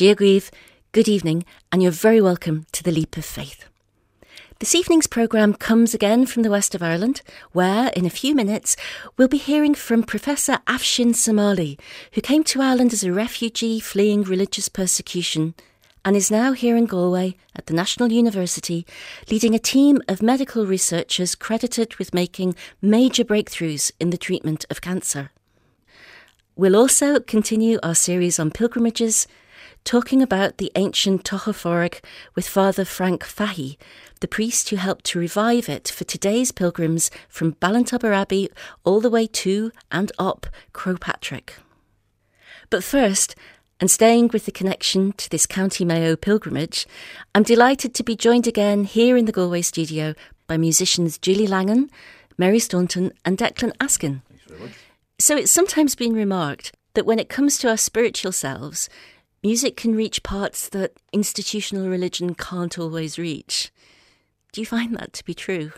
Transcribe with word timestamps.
Diagweave, 0.00 0.48
good 0.92 1.08
evening, 1.08 1.44
and 1.70 1.82
you're 1.82 1.92
very 1.92 2.22
welcome 2.22 2.64
to 2.72 2.82
the 2.82 2.90
Leap 2.90 3.18
of 3.18 3.24
Faith. 3.26 3.66
This 4.58 4.74
evening's 4.74 5.06
programme 5.06 5.52
comes 5.52 5.92
again 5.92 6.24
from 6.24 6.42
the 6.42 6.48
west 6.48 6.74
of 6.74 6.82
Ireland, 6.82 7.20
where, 7.52 7.90
in 7.90 8.06
a 8.06 8.08
few 8.08 8.34
minutes, 8.34 8.78
we'll 9.18 9.28
be 9.28 9.36
hearing 9.36 9.74
from 9.74 10.02
Professor 10.02 10.56
Afshin 10.66 11.10
Samali, 11.10 11.78
who 12.12 12.22
came 12.22 12.42
to 12.44 12.62
Ireland 12.62 12.94
as 12.94 13.04
a 13.04 13.12
refugee 13.12 13.78
fleeing 13.78 14.22
religious 14.22 14.70
persecution 14.70 15.52
and 16.02 16.16
is 16.16 16.30
now 16.30 16.52
here 16.52 16.78
in 16.78 16.86
Galway 16.86 17.36
at 17.54 17.66
the 17.66 17.74
National 17.74 18.10
University, 18.10 18.86
leading 19.30 19.54
a 19.54 19.58
team 19.58 20.00
of 20.08 20.22
medical 20.22 20.64
researchers 20.64 21.34
credited 21.34 21.96
with 21.96 22.14
making 22.14 22.56
major 22.80 23.22
breakthroughs 23.22 23.92
in 24.00 24.08
the 24.08 24.16
treatment 24.16 24.64
of 24.70 24.80
cancer. 24.80 25.28
We'll 26.56 26.76
also 26.76 27.20
continue 27.20 27.78
our 27.82 27.94
series 27.94 28.38
on 28.38 28.50
pilgrimages, 28.50 29.26
talking 29.84 30.22
about 30.22 30.58
the 30.58 30.70
ancient 30.76 31.24
Tochaforg 31.24 32.00
with 32.34 32.46
Father 32.46 32.84
Frank 32.84 33.24
Fahey, 33.24 33.78
the 34.20 34.28
priest 34.28 34.68
who 34.68 34.76
helped 34.76 35.04
to 35.06 35.18
revive 35.18 35.68
it 35.68 35.88
for 35.88 36.04
today's 36.04 36.52
pilgrims 36.52 37.10
from 37.28 37.54
Ballintubber 37.54 38.14
Abbey 38.14 38.50
all 38.84 39.00
the 39.00 39.10
way 39.10 39.26
to 39.26 39.72
and 39.90 40.12
up 40.18 40.46
Croagh 40.72 41.00
Patrick. 41.00 41.54
But 42.68 42.84
first, 42.84 43.34
and 43.80 43.90
staying 43.90 44.28
with 44.32 44.44
the 44.44 44.52
connection 44.52 45.12
to 45.12 45.30
this 45.30 45.46
County 45.46 45.84
Mayo 45.84 46.14
pilgrimage, 46.14 46.86
I'm 47.34 47.42
delighted 47.42 47.94
to 47.94 48.04
be 48.04 48.14
joined 48.14 48.46
again 48.46 48.84
here 48.84 49.16
in 49.16 49.24
the 49.24 49.32
Galway 49.32 49.62
studio 49.62 50.14
by 50.46 50.58
musicians 50.58 51.16
Julie 51.16 51.46
Langan, 51.46 51.90
Mary 52.36 52.58
Staunton, 52.58 53.12
and 53.24 53.38
Declan 53.38 53.72
Askin. 53.80 54.22
So 55.18 55.36
it's 55.36 55.50
sometimes 55.50 55.94
been 55.94 56.12
remarked 56.12 56.72
that 56.94 57.06
when 57.06 57.18
it 57.18 57.28
comes 57.28 57.56
to 57.58 57.68
our 57.68 57.76
spiritual 57.76 58.32
selves, 58.32 58.88
music 59.42 59.76
can 59.76 59.94
reach 59.94 60.22
parts 60.22 60.68
that 60.70 60.92
institutional 61.12 61.88
religion 61.88 62.34
can't 62.34 62.78
always 62.78 63.18
reach. 63.18 63.70
Do 64.52 64.60
you 64.60 64.66
find 64.66 64.96
that 64.96 65.12
to 65.14 65.24
be 65.24 65.34
true? 65.34 65.72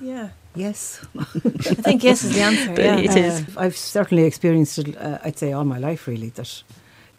Yeah. 0.00 0.30
Yes. 0.54 1.04
I 1.18 1.24
think 1.24 2.04
yes 2.04 2.22
is 2.22 2.34
the 2.34 2.40
answer. 2.50 2.80
yeah. 2.80 2.98
It 2.98 3.16
is. 3.16 3.40
Uh, 3.56 3.60
I've 3.60 3.76
certainly 3.76 4.24
experienced 4.24 4.78
it, 4.78 4.96
uh, 4.96 5.18
I'd 5.24 5.38
say, 5.38 5.52
all 5.52 5.64
my 5.64 5.78
life, 5.78 6.06
really, 6.06 6.28
that 6.30 6.62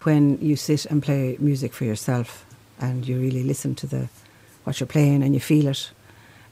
when 0.04 0.38
you 0.40 0.56
sit 0.56 0.86
and 0.86 1.02
play 1.04 1.36
music 1.40 1.74
for 1.74 1.84
yourself 1.84 2.46
and 2.80 3.06
you 3.08 3.20
really 3.20 3.44
listen 3.44 3.76
to 3.76 3.88
the 3.88 4.10
what 4.64 4.80
you're 4.80 4.88
playing 4.88 5.22
and 5.22 5.34
you 5.34 5.40
feel 5.40 5.68
it, 5.68 5.92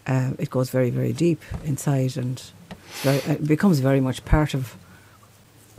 uh, 0.08 0.32
it 0.38 0.50
goes 0.50 0.70
very, 0.70 0.90
very 0.90 1.14
deep 1.14 1.42
inside 1.64 2.18
and 2.18 2.42
very, 3.02 3.18
it 3.34 3.48
becomes 3.48 3.80
very 3.80 4.02
much 4.02 4.24
part 4.26 4.54
of 4.54 4.76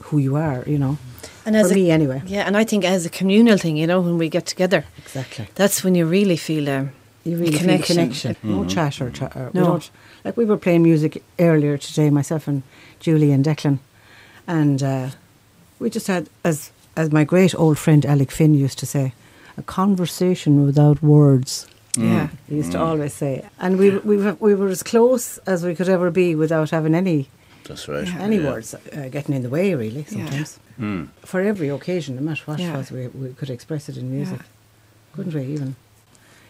who 0.03 0.19
you 0.19 0.37
are, 0.37 0.65
you 0.67 0.79
know. 0.79 0.97
And 1.47 1.57
as 1.57 1.69
for 1.69 1.73
a, 1.75 1.77
me, 1.77 1.91
anyway. 1.91 2.23
Yeah, 2.27 2.47
and 2.47 2.57
I 2.57 2.65
think 2.65 2.85
as 2.85 3.05
a 3.07 3.11
communal 3.11 3.59
thing, 3.59 3.77
you 3.77 3.87
know, 3.87 4.01
when 4.01 4.19
we 4.19 4.29
get 4.29 4.47
together, 4.47 4.85
Exactly. 4.99 5.47
that's 5.55 5.85
when 5.85 5.95
you 5.95 6.07
really 6.07 6.37
feel 6.37 6.69
um, 6.69 6.91
You 7.25 7.37
really 7.37 7.59
connection. 7.59 7.97
feel 7.97 7.97
connection. 7.97 8.37
No 8.43 8.65
chat 8.65 9.01
or, 9.01 9.11
cha- 9.11 9.33
or 9.35 9.51
we 9.53 9.61
No. 9.61 9.67
don't. 9.67 9.91
Like 10.25 10.37
we 10.39 10.45
were 10.47 10.57
playing 10.57 10.83
music 10.83 11.23
earlier 11.39 11.77
today, 11.79 12.11
myself 12.11 12.49
and 12.49 12.63
Julie 13.01 13.31
and 13.33 13.45
Declan, 13.45 13.79
and 14.47 14.83
uh, 14.83 15.09
we 15.79 15.91
just 15.91 16.07
had, 16.07 16.29
as 16.45 16.71
as 16.97 17.11
my 17.13 17.25
great 17.25 17.55
old 17.55 17.77
friend 17.79 18.07
Alec 18.07 18.31
Finn 18.31 18.55
used 18.55 18.79
to 18.79 18.87
say, 18.87 19.13
a 19.59 19.63
conversation 19.63 20.65
without 20.67 21.03
words. 21.03 21.67
Yeah. 21.99 22.29
He 22.49 22.57
used 22.57 22.73
to 22.73 22.81
always 22.81 23.13
say, 23.13 23.45
and 23.59 23.79
we 23.79 23.91
we 23.99 24.17
were, 24.17 24.37
we 24.41 24.55
were 24.55 24.69
as 24.69 24.83
close 24.83 25.39
as 25.47 25.63
we 25.65 25.75
could 25.75 25.89
ever 25.89 26.11
be 26.11 26.35
without 26.35 26.71
having 26.71 26.95
any 26.95 27.29
That's 27.69 27.89
right. 27.89 28.09
any 28.21 28.37
yeah. 28.39 28.51
words 28.51 28.75
uh, 28.75 29.09
getting 29.11 29.35
in 29.35 29.43
the 29.43 29.49
way. 29.51 29.75
Really, 29.75 30.05
Yeah. 30.09 30.17
sometimes 30.17 30.59
Mm. 30.81 31.09
for 31.25 31.41
every 31.41 31.69
occasion, 31.69 32.17
no 32.17 32.23
matter 32.23 32.43
what 32.47 32.59
Yeah. 32.59 32.75
it 32.75 32.79
was, 32.79 32.91
we 32.91 33.07
we 33.09 33.29
could 33.39 33.51
express 33.51 33.89
it 33.89 33.97
in 33.97 34.11
music, 34.11 34.41
Yeah. 34.41 35.15
couldn't 35.15 35.35
we? 35.35 35.45
Even, 35.55 35.77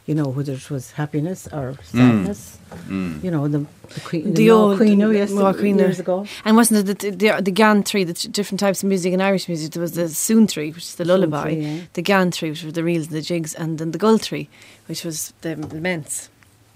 you 0.06 0.14
know, 0.14 0.28
whether 0.36 0.54
it 0.54 0.70
was 0.70 0.92
happiness 0.92 1.46
or 1.52 1.74
sadness. 1.82 2.58
Mm. 2.88 3.22
You 3.24 3.30
know, 3.30 3.46
the 3.48 3.60
the 3.94 4.00
queen, 4.08 4.24
The 4.24 4.32
the 4.32 4.50
old- 4.50 4.76
queen, 4.78 4.98
the- 4.98 5.10
yes, 5.20 5.30
Moa 5.30 5.52
Queen, 5.54 5.78
years 5.78 6.00
ago. 6.00 6.26
And 6.46 6.56
wasn't 6.56 6.88
it 6.88 6.98
the, 6.98 7.10
the, 7.10 7.42
the 7.42 7.52
geantraí, 7.52 8.04
the 8.06 8.14
t- 8.14 8.28
different 8.28 8.60
types 8.60 8.82
of 8.82 8.88
music 8.88 9.12
in 9.12 9.20
Irish 9.20 9.46
music? 9.48 9.72
There 9.72 9.82
was 9.82 9.92
the 9.92 10.08
suantraí, 10.08 10.68
which 10.74 10.84
is 10.90 10.94
the 10.94 11.04
lullaby, 11.04 11.42
tree, 11.42 11.60
yeah. 11.60 11.80
the 11.92 12.02
geantraí, 12.02 12.48
which 12.50 12.64
were 12.64 12.72
the 12.72 12.82
reels 12.82 13.06
and 13.08 13.16
the 13.16 13.20
jigs, 13.22 13.54
and 13.54 13.78
then 13.78 13.90
the 13.92 13.98
goltraí, 13.98 14.48
which 14.88 15.04
was 15.04 15.32
the 15.42 15.54
laments. 15.56 16.28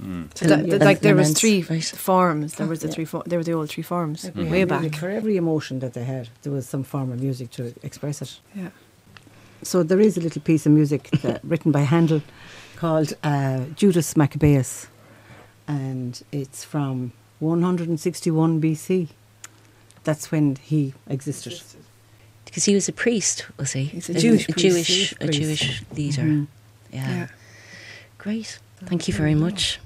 Mm. 0.03 0.29
So 0.37 0.47
that, 0.47 0.67
yeah. 0.67 0.79
that- 0.79 0.85
like 0.85 1.01
there 1.01 1.17
was 1.17 1.33
three 1.33 1.63
right. 1.69 1.85
forms. 1.85 2.55
There 2.55 2.67
was 2.69 2.81
the 2.81 2.89
Yeah. 2.89 2.95
three. 2.95 3.05
For, 3.05 3.23
there 3.27 3.39
were 3.39 3.45
the 3.45 3.53
old 3.53 3.69
three 3.71 3.83
forms 3.83 4.25
Every 4.25 4.45
way 4.45 4.65
music, 4.65 4.93
back. 4.93 5.01
For 5.01 5.11
every 5.11 5.37
emotion 5.37 5.81
that 5.81 5.93
they 5.95 6.05
had, 6.05 6.29
there 6.43 6.53
was 6.53 6.69
some 6.69 6.85
form 6.85 7.11
of 7.13 7.21
music 7.21 7.51
to 7.53 7.75
express 7.83 8.23
it. 8.23 8.39
Yeah. 8.55 8.71
So 9.63 9.83
there 9.83 10.01
is 10.01 10.17
a 10.17 10.21
little 10.21 10.41
piece 10.43 10.67
of 10.67 10.73
music 10.73 11.11
that, 11.23 11.41
written 11.53 11.73
by 11.73 11.81
Handel 11.81 12.23
called 12.77 13.13
uh, 13.25 13.65
Judas 13.75 14.17
Maccabeus, 14.17 14.87
and 15.67 16.23
it's 16.31 16.63
from 16.65 17.13
161 17.41 18.61
BC. 18.61 19.09
That's 20.05 20.31
when 20.31 20.57
he 20.63 20.95
existed. 21.09 21.61
Because 22.45 22.65
he 22.65 22.75
was 22.75 22.89
a 22.89 22.93
priest, 22.93 23.47
was 23.59 23.73
he? 23.73 23.85
He's 23.85 24.09
a 24.09 24.15
Jewish 24.15 24.47
priest. 24.47 24.59
Jewish, 24.59 24.87
Jewish 24.87 25.13
a 25.13 25.17
priest. 25.27 25.39
Jewish 25.41 25.83
leader. 25.93 26.23
Mhm. 26.23 26.47
Yeah. 26.93 27.09
Yeah. 27.11 27.29
Great. 28.17 28.59
Thank 28.87 29.09
you 29.09 29.13
very 29.15 29.35
much. 29.35 29.81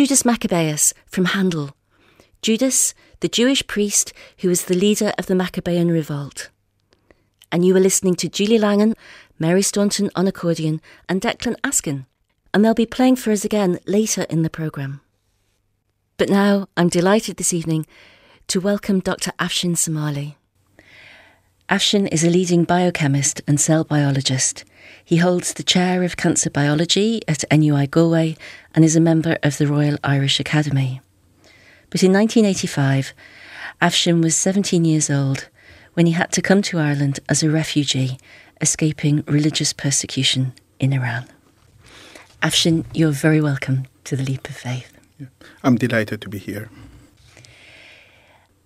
Judas 0.00 0.24
Maccabeus 0.24 0.94
from 1.04 1.26
Handel. 1.26 1.76
Judas, 2.40 2.94
the 3.20 3.28
Jewish 3.28 3.66
priest 3.66 4.14
who 4.38 4.48
was 4.48 4.64
the 4.64 4.74
leader 4.74 5.12
of 5.18 5.26
the 5.26 5.34
Maccabean 5.34 5.90
revolt. 5.90 6.48
And 7.52 7.66
you 7.66 7.74
were 7.74 7.80
listening 7.80 8.14
to 8.14 8.30
Julie 8.30 8.58
Langan, 8.58 8.94
Mary 9.38 9.60
Staunton 9.60 10.08
on 10.16 10.26
accordion, 10.26 10.80
and 11.06 11.20
Declan 11.20 11.56
Askin. 11.62 12.06
And 12.54 12.64
they'll 12.64 12.72
be 12.72 12.86
playing 12.86 13.16
for 13.16 13.30
us 13.30 13.44
again 13.44 13.78
later 13.86 14.22
in 14.30 14.40
the 14.40 14.48
programme. 14.48 15.02
But 16.16 16.30
now 16.30 16.66
I'm 16.78 16.88
delighted 16.88 17.36
this 17.36 17.52
evening 17.52 17.84
to 18.46 18.58
welcome 18.58 19.00
Dr. 19.00 19.32
Afshin 19.32 19.72
Samali. 19.72 20.36
Afshin 21.68 22.08
is 22.10 22.24
a 22.24 22.30
leading 22.30 22.64
biochemist 22.64 23.42
and 23.46 23.60
cell 23.60 23.84
biologist. 23.84 24.64
He 25.04 25.16
holds 25.16 25.54
the 25.54 25.62
chair 25.62 26.02
of 26.02 26.16
cancer 26.16 26.50
biology 26.50 27.20
at 27.26 27.44
NUI 27.50 27.86
Galway 27.86 28.36
and 28.74 28.84
is 28.84 28.96
a 28.96 29.00
member 29.00 29.38
of 29.42 29.58
the 29.58 29.66
Royal 29.66 29.98
Irish 30.04 30.40
Academy. 30.40 31.00
But 31.90 32.02
in 32.02 32.12
1985, 32.12 33.12
Afshin 33.82 34.22
was 34.22 34.36
17 34.36 34.84
years 34.84 35.10
old 35.10 35.48
when 35.94 36.06
he 36.06 36.12
had 36.12 36.30
to 36.32 36.42
come 36.42 36.62
to 36.62 36.78
Ireland 36.78 37.18
as 37.28 37.42
a 37.42 37.50
refugee, 37.50 38.18
escaping 38.60 39.24
religious 39.26 39.72
persecution 39.72 40.52
in 40.78 40.92
Iran. 40.92 41.26
Afshin, 42.42 42.84
you're 42.94 43.10
very 43.10 43.40
welcome 43.40 43.86
to 44.04 44.16
the 44.16 44.22
Leap 44.22 44.48
of 44.48 44.56
Faith. 44.56 44.92
I'm 45.62 45.76
delighted 45.76 46.20
to 46.22 46.28
be 46.28 46.38
here. 46.38 46.70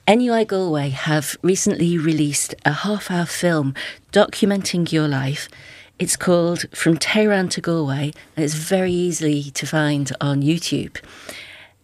NUI 0.06 0.44
Galway 0.44 0.90
have 0.90 1.36
recently 1.42 1.96
released 1.96 2.54
a 2.66 2.72
half 2.72 3.10
hour 3.10 3.24
film 3.24 3.74
documenting 4.12 4.92
your 4.92 5.08
life 5.08 5.48
It's 5.96 6.16
called 6.16 6.64
From 6.74 6.96
Tehran 6.96 7.48
to 7.50 7.60
Galway, 7.60 8.12
and 8.36 8.44
it's 8.44 8.54
very 8.54 8.92
easy 8.92 9.52
to 9.52 9.64
find 9.64 10.10
on 10.20 10.42
YouTube. 10.42 10.96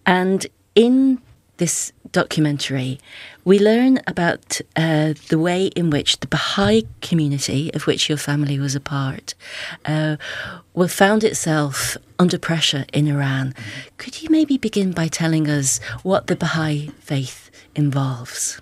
And 0.05 0.49
in 0.75 1.21
this 1.59 1.93
documentary, 2.11 2.99
we 3.45 3.61
learn 3.61 4.01
about 4.09 4.61
uh, 4.75 5.15
the 5.29 5.39
way 5.39 5.67
in 5.77 5.91
which 5.91 6.19
the 6.19 6.27
Baha'i 6.27 6.89
community, 7.03 7.73
of 7.73 7.87
which 7.87 8.09
your 8.09 8.19
family 8.19 8.59
was 8.59 8.75
a 8.75 8.81
part, 8.81 9.35
uh, 9.85 10.17
found 10.89 11.23
itself 11.23 11.97
under 12.19 12.39
pressure 12.39 12.87
in 12.93 13.07
Iran. 13.07 13.55
Could 13.99 14.23
you 14.23 14.29
maybe 14.29 14.59
begin 14.59 14.91
by 14.91 15.07
telling 15.07 15.49
us 15.49 15.79
what 16.03 16.27
the 16.27 16.35
Baha'i 16.35 16.89
faith 16.99 17.49
involves? 17.77 18.61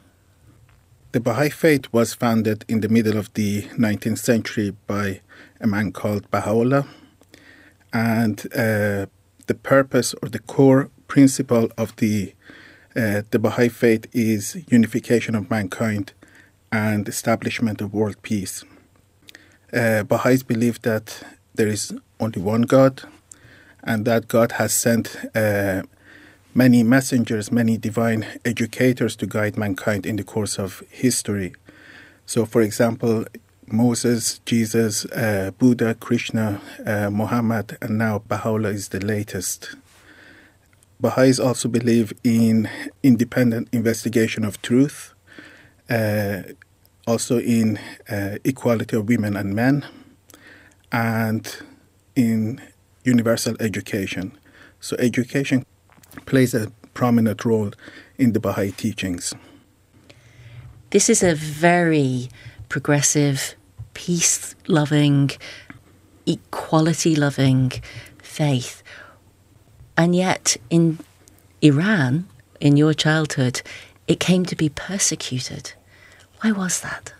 The 1.13 1.21
Baha'i 1.21 1.49
faith 1.49 1.91
was 1.91 2.13
founded 2.13 2.67
in 2.69 2.81
the 2.81 2.89
middle 2.91 3.17
of 3.17 3.33
the 3.33 3.63
19th 3.79 4.19
century 4.19 4.77
by 4.87 5.23
a 5.61 5.67
man 5.67 5.93
called 5.93 6.31
Baha'u'llah. 6.31 6.87
And 7.93 8.41
uh, 8.55 9.07
the 9.47 9.55
purpose 9.63 10.15
or 10.23 10.29
the 10.29 10.39
core 10.39 10.91
principle 11.07 11.69
of 11.77 11.97
the 11.97 12.35
uh, 12.97 13.23
the 13.31 13.39
Baha'i 13.39 13.69
faith 13.69 14.07
is 14.13 14.57
unification 14.71 15.35
of 15.35 15.51
mankind 15.51 16.13
and 16.73 17.09
establishment 17.09 17.81
of 17.81 17.95
world 17.95 18.21
peace. 18.23 18.65
Uh, 19.73 20.03
Baha'is 20.03 20.43
believe 20.43 20.83
that 20.83 21.23
there 21.55 21.69
is 21.69 21.93
only 22.19 22.43
one 22.43 22.63
God, 22.63 23.03
and 23.83 24.05
that 24.05 24.29
God 24.29 24.53
has 24.53 24.73
sent 24.73 25.17
uh, 25.35 25.83
many 26.55 26.83
messengers, 26.83 27.53
many 27.53 27.77
divine 27.77 28.27
educators 28.45 29.15
to 29.17 29.27
guide 29.27 29.57
mankind 29.57 30.07
in 30.07 30.17
the 30.17 30.25
course 30.25 30.59
of 30.59 30.83
history. 30.91 31.55
So, 32.27 32.45
for 32.45 32.63
example, 32.63 33.25
Moses, 33.73 34.41
Jesus, 34.45 35.05
uh, 35.07 35.51
Buddha, 35.59 35.95
Krishna, 35.95 36.61
uh, 36.87 37.11
Muhammad, 37.11 37.77
and 37.81 37.99
now 37.99 38.21
Baha'u'llah 38.21 38.71
is 38.71 38.89
the 38.89 39.01
latest. 39.01 39.77
Baha'is 41.01 41.39
also 41.39 41.69
believe 41.69 42.13
in 42.25 42.69
independent 43.03 43.69
investigation 43.73 44.45
of 44.45 44.61
truth, 44.63 45.15
uh, 45.89 46.43
also 47.07 47.39
in 47.39 47.79
uh, 48.11 48.39
equality 48.45 48.97
of 48.97 49.09
women 49.09 49.37
and 49.37 49.55
men, 49.55 49.87
and 50.91 51.63
in 52.17 52.61
universal 53.05 53.57
education. 53.61 54.37
So, 54.81 54.97
education 54.99 55.65
plays 56.27 56.55
a 56.55 56.73
prominent 56.95 57.45
role 57.45 57.71
in 58.19 58.33
the 58.33 58.41
Baha'i 58.41 58.73
teachings. 58.73 59.35
This 60.91 61.09
is 61.09 61.23
a 61.23 61.35
very 61.35 62.29
progressive, 62.69 63.55
peace 63.95 64.55
loving, 64.67 65.31
equality 66.27 67.17
loving 67.17 67.73
faith. 68.19 68.83
And 69.97 70.15
yet, 70.15 70.57
in 70.71 70.99
Iran, 71.61 72.29
in 72.61 72.77
your 72.77 72.95
childhood, 72.95 73.63
it 74.07 74.21
came 74.21 74.45
to 74.47 74.57
be 74.57 74.69
persecuted. 74.69 75.73
Why 76.41 76.53
was 76.53 76.81
that? 76.81 77.13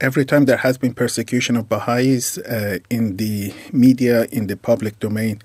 Every 0.00 0.24
time 0.24 0.44
there 0.44 0.58
has 0.58 0.78
been 0.78 0.94
persecution 0.94 1.56
of 1.56 1.68
Baha'is 1.68 2.38
uh, 2.38 2.78
in 2.88 3.16
the 3.16 3.52
media, 3.72 4.26
in 4.26 4.46
the 4.46 4.56
public 4.56 5.00
domain, 5.00 5.42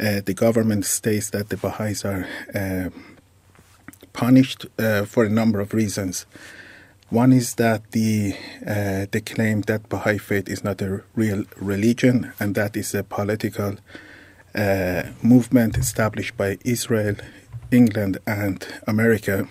uh, 0.00 0.20
the 0.24 0.34
government 0.34 0.86
states 0.86 1.30
that 1.30 1.50
the 1.50 1.56
Baha'is 1.56 2.04
are 2.04 2.26
uh, 2.54 2.88
punished 4.12 4.66
uh, 4.78 5.04
for 5.04 5.24
a 5.24 5.28
number 5.28 5.60
of 5.60 5.74
reasons. 5.74 6.26
One 7.12 7.34
is 7.34 7.56
that 7.56 7.90
the 7.90 8.34
uh, 8.66 9.04
they 9.10 9.20
claim 9.20 9.60
that 9.62 9.86
Baha'i 9.90 10.16
faith 10.16 10.48
is 10.48 10.64
not 10.64 10.80
a 10.80 11.02
real 11.14 11.44
religion, 11.60 12.32
and 12.40 12.54
that 12.54 12.74
is 12.74 12.94
a 12.94 13.02
political 13.04 13.76
uh, 14.54 15.02
movement 15.20 15.76
established 15.76 16.38
by 16.38 16.56
Israel, 16.64 17.16
England, 17.70 18.16
and 18.26 18.66
America, 18.86 19.46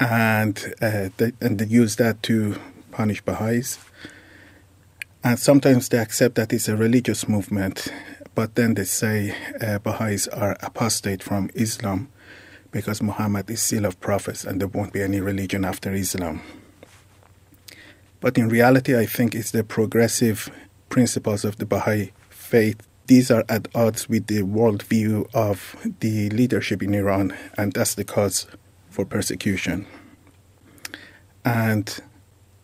and 0.00 0.74
uh, 0.82 1.10
they, 1.16 1.30
and 1.40 1.60
they 1.60 1.66
use 1.66 1.94
that 1.94 2.24
to 2.24 2.56
punish 2.90 3.20
Baha'is. 3.20 3.78
And 5.22 5.38
sometimes 5.38 5.90
they 5.90 5.98
accept 5.98 6.34
that 6.34 6.52
it's 6.52 6.66
a 6.66 6.74
religious 6.74 7.28
movement, 7.28 7.86
but 8.34 8.56
then 8.56 8.74
they 8.74 8.82
say 8.82 9.32
uh, 9.60 9.78
Baha'is 9.78 10.26
are 10.26 10.56
apostate 10.60 11.22
from 11.22 11.50
Islam 11.54 12.08
because 12.70 13.02
Muhammad 13.02 13.50
is 13.50 13.62
seal 13.62 13.84
of 13.84 14.00
prophets 14.00 14.44
and 14.44 14.60
there 14.60 14.68
won't 14.68 14.92
be 14.92 15.02
any 15.02 15.20
religion 15.20 15.64
after 15.64 15.92
Islam. 15.92 16.42
But 18.20 18.36
in 18.36 18.48
reality, 18.48 18.98
I 18.98 19.06
think 19.06 19.34
it's 19.34 19.52
the 19.52 19.64
progressive 19.64 20.50
principles 20.88 21.44
of 21.44 21.58
the 21.58 21.66
Baha'i 21.66 22.12
faith. 22.30 22.86
These 23.06 23.30
are 23.30 23.44
at 23.48 23.68
odds 23.74 24.08
with 24.08 24.26
the 24.26 24.42
worldview 24.42 25.28
of 25.32 25.76
the 26.00 26.28
leadership 26.30 26.82
in 26.82 26.94
Iran, 26.94 27.34
and 27.56 27.72
that's 27.72 27.94
the 27.94 28.04
cause 28.04 28.46
for 28.90 29.04
persecution. 29.04 29.86
And 31.44 32.00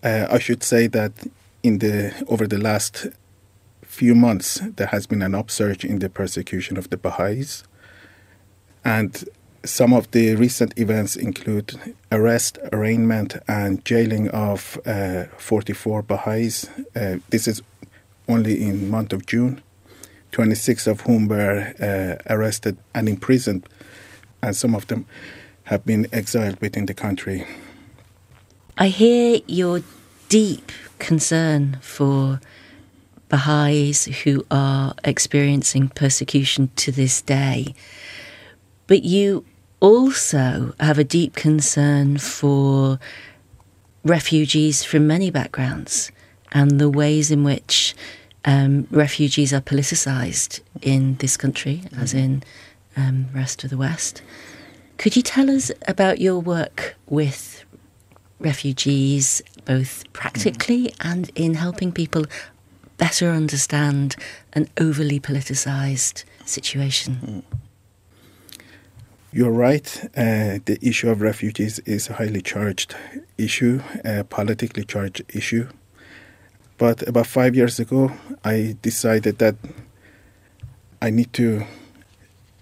uh, 0.03 0.27
I 0.31 0.39
should 0.39 0.63
say 0.63 0.87
that 0.89 1.13
in 1.63 1.79
the 1.79 2.13
over 2.29 2.47
the 2.47 2.59
last 2.59 3.07
few 3.83 4.15
months, 4.15 4.61
there 4.77 4.89
has 4.89 5.07
been 5.07 5.23
an 5.23 5.35
upsurge 5.35 5.85
in 5.85 6.01
the 6.01 6.11
persecution 6.11 6.77
of 6.77 6.91
the 6.91 6.97
Baha'is, 6.97 7.65
and 8.85 9.25
some 9.65 9.93
of 9.93 10.11
the 10.11 10.35
recent 10.35 10.79
events 10.79 11.17
include 11.17 11.95
arrest, 12.13 12.59
arraignment, 12.73 13.37
and 13.49 13.85
jailing 13.85 14.29
of 14.31 14.79
uh, 14.87 15.25
44 15.39 16.03
Baha'is. 16.03 16.69
Uh, 16.95 17.17
this 17.31 17.49
is 17.49 17.63
only 18.29 18.63
in 18.63 18.91
month 18.91 19.13
of 19.13 19.27
June, 19.27 19.63
26 20.33 20.87
of 20.87 21.01
whom 21.03 21.29
were 21.29 21.73
uh, 21.81 22.23
arrested 22.33 22.77
and 22.95 23.09
imprisoned, 23.09 23.69
and 24.43 24.55
some 24.55 24.75
of 24.75 24.87
them 24.89 25.07
have 25.65 25.85
been 25.85 26.07
exiled 26.13 26.61
within 26.61 26.87
the 26.87 26.95
country. 26.95 27.47
I 28.77 28.89
hear 28.89 29.41
your 29.47 29.83
deep 30.29 30.73
concern 30.99 31.79
for 31.81 32.41
Baha'is 33.29 34.05
who 34.25 34.45
are 34.51 34.95
experiencing 35.05 35.89
persecution 35.89 36.71
to 36.77 36.93
this 36.93 37.23
day. 37.23 37.75
But 38.87 39.05
you 39.05 39.45
also 39.81 40.75
have 40.81 40.99
a 40.99 41.05
deep 41.05 41.35
concern 41.35 42.19
for 42.19 42.99
refugees 44.05 44.85
from 44.85 45.07
many 45.07 45.31
backgrounds 45.31 46.11
and 46.53 46.79
the 46.81 46.91
ways 46.91 47.31
in 47.31 47.43
which 47.43 47.95
um, 48.45 48.87
refugees 48.91 49.53
are 49.53 49.61
politicised 49.61 50.61
in 50.83 51.17
this 51.17 51.37
country, 51.37 51.83
mm-hmm. 51.85 52.01
as 52.01 52.15
in 52.15 52.43
um, 52.97 53.27
rest 53.35 53.65
of 53.65 53.71
the 53.71 53.77
West. 53.77 54.23
Could 54.99 55.17
you 55.17 55.23
tell 55.23 55.51
us 55.51 55.73
about 55.89 56.21
your 56.21 56.39
work 56.39 56.95
with 57.09 57.65
refugees, 58.39 59.43
both 59.65 60.05
practically 60.13 60.85
mm. 60.85 60.97
and 61.01 61.31
in 61.35 61.55
helping 61.55 61.91
people 61.91 62.27
better 62.99 63.31
understand 63.31 64.15
an 64.53 64.69
overly 64.79 65.19
politicised 65.19 66.25
situation? 66.45 67.45
Mm. 67.51 67.59
You're 69.37 69.51
right. 69.51 70.01
Uh, 70.17 70.61
the 70.65 70.79
issue 70.81 71.11
of 71.11 71.21
refugees 71.21 71.81
is 71.81 72.09
a 72.09 72.13
highly 72.13 72.41
charged 72.41 72.95
issue, 73.37 73.83
a 74.05 74.23
politically 74.23 74.85
charged 74.85 75.25
issue. 75.35 75.67
But 76.79 77.03
about 77.09 77.27
five 77.27 77.57
years 77.57 77.81
ago, 77.81 78.13
I 78.45 78.77
decided 78.81 79.39
that 79.39 79.57
I 81.03 81.11
need 81.11 81.33
to 81.33 81.67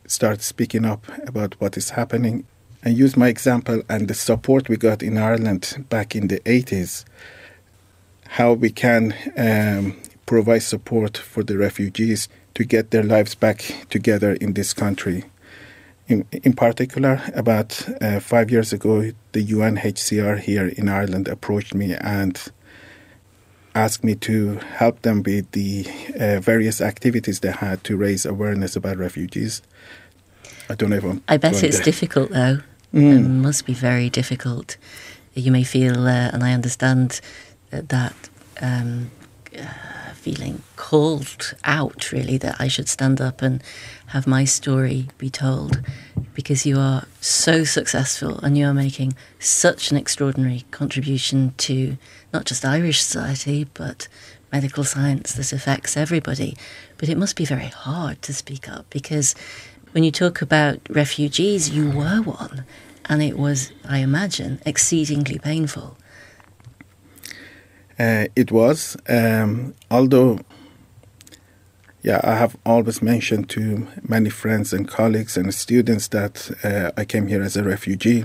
start 0.07 0.41
speaking 0.41 0.87
up 0.87 1.05
about 1.27 1.61
what 1.61 1.77
is 1.77 1.91
happening 1.91 2.47
and 2.83 2.97
use 2.97 3.19
my 3.19 3.29
example 3.29 3.83
and 3.91 4.09
the 4.09 4.15
support 4.15 4.71
we 4.71 4.79
got 4.79 5.03
in 5.03 5.19
Ireland 5.19 5.85
back 5.91 6.17
in 6.17 6.29
the 6.29 6.41
80s, 6.41 7.05
how 8.29 8.55
we 8.55 8.71
can 8.71 9.15
um, 9.37 10.01
provide 10.25 10.63
support 10.63 11.19
for 11.19 11.43
the 11.43 11.59
refugees 11.59 12.31
to 12.55 12.65
get 12.65 12.93
their 12.93 13.05
lives 13.05 13.35
back 13.35 13.63
together 13.91 14.33
in 14.33 14.55
this 14.55 14.73
country. 14.73 15.25
In, 16.13 16.27
in 16.43 16.53
particular, 16.53 17.23
about 17.35 17.89
uh, 18.03 18.21
five 18.21 18.51
years 18.51 18.71
ago, 18.71 19.13
the 19.33 19.43
UNHCR 19.47 20.39
here 20.41 20.69
in 20.69 20.87
Ireland 20.91 21.27
approached 21.27 21.75
me 21.75 21.95
and 21.95 22.39
asked 23.75 24.05
me 24.05 24.15
to 24.17 24.57
help 24.77 25.01
them 25.01 25.23
with 25.23 25.51
the 25.53 25.87
uh, 26.21 26.39
various 26.41 26.83
activities 26.83 27.41
they 27.41 27.51
had 27.51 27.83
to 27.85 27.97
raise 27.97 28.27
awareness 28.27 28.77
about 28.77 28.99
refugees. 28.99 29.63
I 30.69 30.75
don't 30.75 30.91
know 30.91 30.97
if 30.97 31.05
I'm. 31.05 31.23
I 31.29 31.39
bet 31.39 31.63
it's 31.63 31.81
difficult 31.81 32.29
though. 32.31 32.59
Mm. 32.93 33.17
It 33.17 33.29
must 33.29 33.65
be 33.65 33.73
very 33.73 34.11
difficult. 34.11 34.77
You 35.33 35.51
may 35.51 35.65
feel, 35.65 36.07
uh, 36.07 36.29
and 36.35 36.45
I 36.45 36.53
understand 36.53 37.23
that 37.71 38.15
um, 38.61 39.11
uh, 39.59 39.65
feeling 40.23 40.63
called 40.77 41.55
out, 41.65 42.13
really, 42.13 42.39
that 42.39 42.57
I 42.61 42.69
should 42.69 42.89
stand 42.89 43.21
up 43.21 43.43
and 43.43 43.61
have 44.07 44.27
my 44.27 44.45
story 44.45 45.09
be 45.19 45.29
told 45.29 45.81
because 46.33 46.65
you 46.65 46.79
are 46.79 47.07
so 47.21 47.65
successful 47.65 48.39
and 48.39 48.57
you 48.57 48.67
are 48.67 48.75
making 48.75 49.15
such 49.41 49.91
an 49.91 49.97
extraordinary 49.97 50.65
contribution 50.71 51.55
to 51.59 51.97
not 52.33 52.45
just 52.45 52.65
Irish 52.65 53.03
society, 53.03 53.67
but 53.75 54.07
medical 54.53 54.85
science 54.85 55.33
that 55.33 55.53
affects 55.53 55.97
everybody. 55.97 56.57
But 56.99 57.09
it 57.09 57.19
must 57.19 57.35
be 57.35 57.45
very 57.45 57.67
hard 57.67 58.23
to 58.23 58.33
speak 58.33 58.69
up 58.69 58.89
because 58.91 59.35
when 59.91 60.05
you 60.05 60.13
talk 60.13 60.41
about 60.41 60.79
refugees, 60.89 61.71
you 61.71 61.91
were 61.91 62.23
one, 62.23 62.65
and 63.07 63.23
it 63.23 63.37
was, 63.37 63.73
I 63.87 63.99
imagine, 63.99 64.61
exceedingly 64.65 65.39
painful. 65.39 65.99
Uh, 68.03 68.27
it 68.35 68.51
was, 68.51 68.97
um, 69.09 69.75
although, 69.89 70.41
yeah, 72.03 72.21
I 72.25 72.35
have 72.35 72.57
always 72.67 73.01
mentioned 73.01 73.49
to 73.51 73.87
many 74.03 74.29
friends 74.29 74.73
and 74.73 74.89
colleagues 74.89 75.37
and 75.37 75.55
students 75.55 76.09
that 76.09 76.51
uh, 76.65 76.91
I 77.01 77.05
came 77.05 77.29
here 77.29 77.43
as 77.43 77.57
a 77.57 77.63
refugee. 77.63 78.25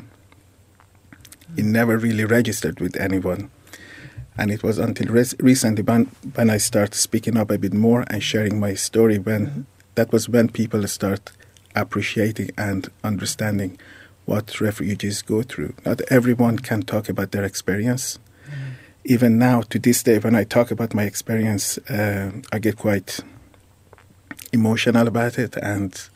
It 1.55 1.65
never 1.65 1.95
really 1.95 2.25
registered 2.25 2.79
with 2.79 2.95
anyone. 2.95 3.51
And 4.35 4.49
it 4.49 4.63
was 4.63 4.79
until 4.79 5.13
res- 5.13 5.35
recently 5.39 5.83
when, 5.83 6.05
when 6.33 6.49
I 6.49 6.57
started 6.57 6.95
speaking 6.95 7.37
up 7.37 7.51
a 7.51 7.59
bit 7.59 7.73
more 7.73 8.03
and 8.07 8.23
sharing 8.23 8.59
my 8.59 8.73
story 8.73 9.19
when 9.19 9.67
that 9.93 10.11
was 10.11 10.27
when 10.27 10.49
people 10.49 10.87
start 10.87 11.31
appreciating 11.75 12.49
and 12.57 12.89
understanding 13.03 13.77
what 14.25 14.59
refugees 14.59 15.21
go 15.21 15.43
through. 15.43 15.75
Not 15.85 16.01
everyone 16.09 16.57
can 16.57 16.81
talk 16.81 17.09
about 17.09 17.31
their 17.31 17.43
experience 17.43 18.17
even 19.07 19.37
now 19.37 19.61
to 19.61 19.79
this 19.79 20.03
day 20.03 20.19
when 20.19 20.35
i 20.35 20.43
talk 20.43 20.69
about 20.69 20.93
my 20.93 21.03
experience 21.03 21.77
uh, 21.89 22.31
i 22.51 22.59
get 22.59 22.77
quite 22.77 23.19
emotional 24.51 25.07
about 25.07 25.39
it 25.39 25.55
and 25.57 26.09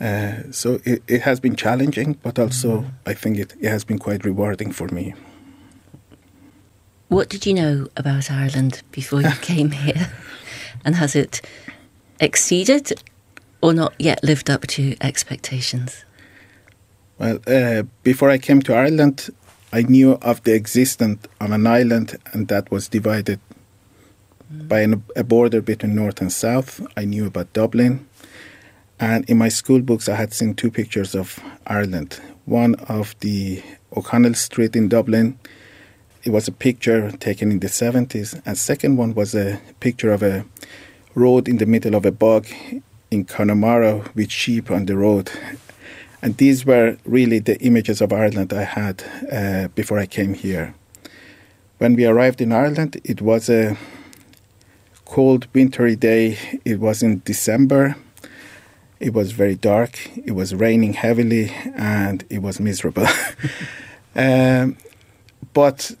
uh, 0.00 0.50
so 0.50 0.80
it, 0.84 1.02
it, 1.08 1.20
has 1.22 1.40
been 1.40 1.54
challenging 1.54 2.14
but 2.22 2.38
also 2.38 2.80
mm. 2.80 2.90
i 3.06 3.12
think 3.14 3.38
it, 3.38 3.54
it 3.60 3.68
has 3.68 3.84
been 3.84 3.98
quite 3.98 4.24
rewarding 4.24 4.72
for 4.72 4.88
me. 4.88 5.14
What 7.08 7.28
did 7.28 7.44
you 7.44 7.54
know 7.54 7.88
about 7.96 8.30
ireland 8.30 8.82
before 8.92 9.20
you 9.20 9.30
came 9.42 9.72
here? 9.72 10.10
And 10.84 10.94
has 10.96 11.14
it 11.14 11.42
exceeded 12.20 13.02
or 13.60 13.74
not 13.74 13.92
yet 13.98 14.22
lived 14.24 14.48
up 14.48 14.66
to 14.68 14.96
expectations? 15.00 16.04
Well 17.18 17.38
uh, 17.46 17.82
before 18.02 18.30
i 18.30 18.38
came 18.38 18.62
to 18.62 18.74
ireland 18.74 19.28
I 19.72 19.82
knew 19.82 20.12
of 20.22 20.42
the 20.42 20.54
existence 20.54 21.26
of 21.40 21.50
an 21.52 21.66
island, 21.66 22.18
and 22.32 22.48
that 22.48 22.70
was 22.70 22.88
divided 22.88 23.38
mm. 24.52 24.66
by 24.66 24.80
an, 24.80 25.04
a 25.14 25.22
border 25.22 25.60
between 25.60 25.94
north 25.94 26.20
and 26.20 26.32
south. 26.32 26.84
I 26.96 27.04
knew 27.04 27.26
about 27.26 27.52
Dublin, 27.52 28.08
and 28.98 29.24
in 29.30 29.38
my 29.38 29.48
school 29.48 29.80
books, 29.80 30.08
I 30.08 30.16
had 30.16 30.32
seen 30.32 30.54
two 30.54 30.70
pictures 30.70 31.14
of 31.14 31.38
Ireland. 31.66 32.20
One 32.46 32.74
of 32.88 33.14
the 33.20 33.62
O'Connell 33.96 34.34
Street 34.34 34.74
in 34.74 34.88
Dublin. 34.88 35.38
It 36.22 36.30
was 36.30 36.48
a 36.48 36.52
picture 36.52 37.10
taken 37.12 37.50
in 37.50 37.60
the 37.60 37.68
70s, 37.68 38.42
and 38.44 38.58
second 38.58 38.96
one 38.96 39.14
was 39.14 39.34
a 39.34 39.60
picture 39.78 40.12
of 40.12 40.22
a 40.22 40.44
road 41.14 41.48
in 41.48 41.58
the 41.58 41.66
middle 41.66 41.94
of 41.94 42.04
a 42.04 42.12
bog 42.12 42.46
in 43.10 43.24
Connemara 43.24 44.04
with 44.14 44.30
sheep 44.30 44.70
on 44.70 44.86
the 44.86 44.96
road 44.96 45.30
and 46.22 46.36
these 46.36 46.66
were 46.66 46.98
really 47.04 47.38
the 47.38 47.58
images 47.60 48.00
of 48.00 48.12
Ireland 48.12 48.52
I 48.52 48.64
had 48.64 49.04
uh, 49.32 49.68
before 49.68 49.98
I 49.98 50.06
came 50.06 50.34
here. 50.34 50.74
When 51.78 51.94
we 51.94 52.04
arrived 52.04 52.40
in 52.40 52.52
Ireland, 52.52 53.00
it 53.04 53.22
was 53.22 53.48
a 53.48 53.76
cold, 55.06 55.46
wintry 55.54 55.96
day. 55.96 56.38
It 56.64 56.78
was 56.78 57.02
in 57.02 57.22
December. 57.24 57.96
It 59.00 59.14
was 59.14 59.32
very 59.32 59.54
dark. 59.54 59.98
It 60.26 60.32
was 60.32 60.54
raining 60.54 60.92
heavily, 60.92 61.50
and 61.74 62.24
it 62.28 62.42
was 62.42 62.60
miserable. 62.60 63.06
um, 64.14 64.76
but 65.54 65.92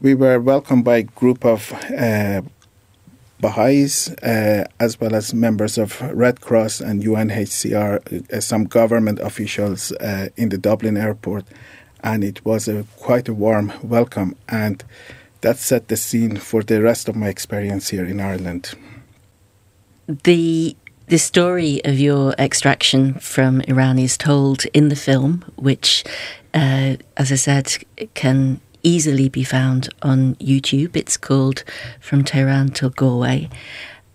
we 0.00 0.14
were 0.14 0.40
welcomed 0.40 0.84
by 0.84 0.96
a 0.98 1.02
group 1.02 1.44
of 1.44 1.72
uh, 1.96 2.42
Baha'is, 3.40 4.10
uh, 4.22 4.64
as 4.78 5.00
well 5.00 5.14
as 5.14 5.32
members 5.32 5.78
of 5.78 6.00
Red 6.00 6.40
Cross 6.40 6.80
and 6.80 7.02
UNHCR, 7.02 8.32
uh, 8.32 8.40
some 8.40 8.64
government 8.64 9.18
officials 9.20 9.92
uh, 9.92 10.28
in 10.36 10.50
the 10.50 10.58
Dublin 10.58 10.96
airport, 10.96 11.44
and 12.02 12.22
it 12.22 12.44
was 12.44 12.68
a, 12.68 12.84
quite 12.98 13.28
a 13.28 13.34
warm 13.34 13.72
welcome. 13.82 14.36
And 14.48 14.84
that 15.40 15.58
set 15.58 15.88
the 15.88 15.96
scene 15.96 16.36
for 16.36 16.62
the 16.62 16.82
rest 16.82 17.08
of 17.08 17.16
my 17.16 17.28
experience 17.28 17.88
here 17.88 18.04
in 18.04 18.20
Ireland. 18.20 18.74
The 20.06 20.76
the 21.06 21.18
story 21.18 21.80
of 21.84 21.98
your 21.98 22.34
extraction 22.38 23.14
from 23.14 23.62
Iran 23.62 23.98
is 23.98 24.16
told 24.16 24.64
in 24.72 24.90
the 24.90 24.96
film, 24.96 25.44
which, 25.56 26.04
uh, 26.54 26.96
as 27.16 27.32
I 27.32 27.34
said, 27.34 27.78
can 28.14 28.60
easily 28.82 29.28
be 29.28 29.44
found 29.44 29.88
on 30.02 30.34
YouTube. 30.36 30.96
It's 30.96 31.16
called 31.16 31.64
From 32.00 32.24
Tehran 32.24 32.68
to 32.70 32.90
Galway. 32.90 33.48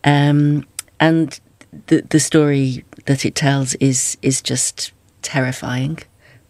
Um, 0.04 0.66
and 1.00 1.40
the, 1.88 2.02
the 2.02 2.20
story 2.20 2.86
that 3.06 3.26
it 3.26 3.36
tells 3.36 3.76
is, 3.76 4.18
is 4.22 4.42
just 4.42 4.92
terrifying 5.22 6.00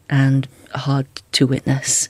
and 0.10 0.48
hard 0.74 1.08
to 1.34 1.48
witness. 1.48 2.10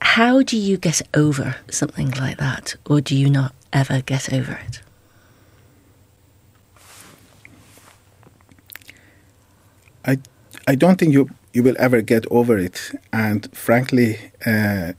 How 0.00 0.42
do 0.42 0.56
you 0.56 0.76
get 0.76 1.02
over 1.14 1.56
something 1.70 2.10
like 2.12 2.38
that, 2.38 2.76
or 2.88 3.00
do 3.00 3.16
you 3.16 3.28
not 3.28 3.54
ever 3.72 4.00
get 4.00 4.32
over 4.32 4.58
it? 4.66 4.80
I 10.04 10.18
I 10.66 10.74
don't 10.74 10.98
think 10.98 11.12
you 11.12 11.30
you 11.58 11.64
will 11.64 11.76
ever 11.80 12.00
get 12.00 12.24
over 12.30 12.56
it. 12.56 12.92
And 13.12 13.52
frankly, 13.52 14.30
uh, 14.46 14.92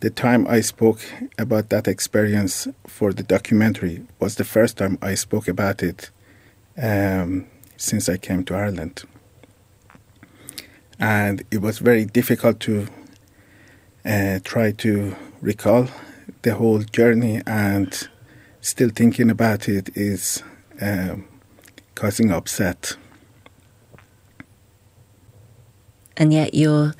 the 0.00 0.10
time 0.10 0.44
I 0.48 0.60
spoke 0.60 0.98
about 1.38 1.68
that 1.70 1.86
experience 1.86 2.66
for 2.84 3.12
the 3.12 3.22
documentary 3.22 4.02
was 4.18 4.34
the 4.34 4.42
first 4.42 4.76
time 4.76 4.98
I 5.00 5.14
spoke 5.14 5.46
about 5.46 5.84
it 5.84 6.10
um, 6.76 7.46
since 7.76 8.08
I 8.08 8.16
came 8.16 8.42
to 8.46 8.56
Ireland. 8.56 9.04
And 10.98 11.44
it 11.52 11.62
was 11.62 11.78
very 11.78 12.06
difficult 12.06 12.58
to 12.66 12.88
uh, 14.04 14.40
try 14.42 14.72
to 14.72 15.14
recall 15.40 15.86
the 16.42 16.56
whole 16.56 16.80
journey, 16.80 17.40
and 17.46 18.08
still 18.60 18.90
thinking 18.90 19.30
about 19.30 19.68
it 19.68 19.90
is 19.94 20.42
um, 20.80 21.28
causing 21.94 22.32
upset 22.32 22.96
and 26.20 26.34
yet 26.34 26.54
you're 26.54 26.94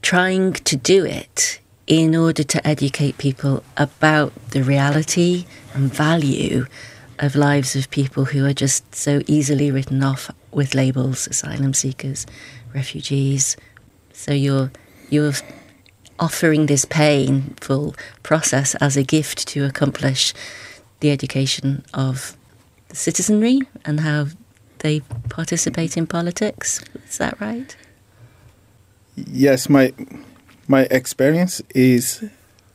trying 0.00 0.52
to 0.52 0.76
do 0.76 1.04
it 1.04 1.60
in 1.88 2.14
order 2.14 2.44
to 2.44 2.64
educate 2.66 3.18
people 3.18 3.64
about 3.76 4.32
the 4.50 4.62
reality 4.62 5.44
and 5.74 5.92
value 5.92 6.66
of 7.18 7.34
lives 7.34 7.74
of 7.74 7.90
people 7.90 8.26
who 8.26 8.46
are 8.46 8.54
just 8.54 8.94
so 8.94 9.20
easily 9.26 9.70
written 9.70 10.02
off 10.02 10.30
with 10.52 10.74
labels 10.74 11.26
asylum 11.26 11.74
seekers 11.74 12.26
refugees 12.72 13.56
so 14.12 14.32
you're 14.32 14.70
you're 15.10 15.32
offering 16.20 16.66
this 16.66 16.84
painful 16.84 17.94
process 18.22 18.74
as 18.76 18.96
a 18.96 19.02
gift 19.02 19.48
to 19.48 19.64
accomplish 19.64 20.32
the 21.00 21.10
education 21.10 21.84
of 21.92 22.36
the 22.88 22.96
citizenry 22.96 23.60
and 23.84 24.00
how 24.00 24.26
they 24.80 25.00
participate 25.28 25.96
in 25.96 26.06
politics. 26.06 26.80
Is 27.08 27.18
that 27.18 27.40
right? 27.40 27.74
Yes, 29.26 29.68
my 29.68 29.92
my 30.68 30.82
experience 30.90 31.62
is 31.74 32.24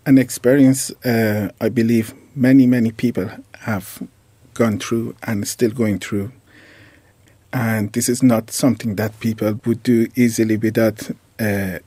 an 0.06 0.18
experience 0.18 0.92
uh, 1.06 1.50
I 1.62 1.70
believe 1.70 2.14
many 2.36 2.68
many 2.68 2.92
people 2.92 3.30
have 3.62 4.02
gone 4.54 4.80
through 4.80 5.16
and 5.24 5.48
still 5.48 5.72
going 5.72 6.00
through. 6.00 6.32
And 7.54 7.92
this 7.94 8.10
is 8.10 8.22
not 8.22 8.52
something 8.52 8.96
that 8.96 9.20
people 9.20 9.60
would 9.66 9.84
do 9.84 10.08
easily 10.16 10.58
without, 10.58 11.10
uh, 11.40 11.80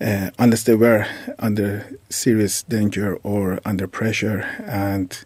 uh, 0.00 0.30
unless 0.38 0.64
they 0.64 0.74
were 0.74 1.06
under 1.38 1.86
serious 2.10 2.62
danger 2.64 3.16
or 3.22 3.60
under 3.64 3.86
pressure. 3.86 4.40
And 4.66 5.18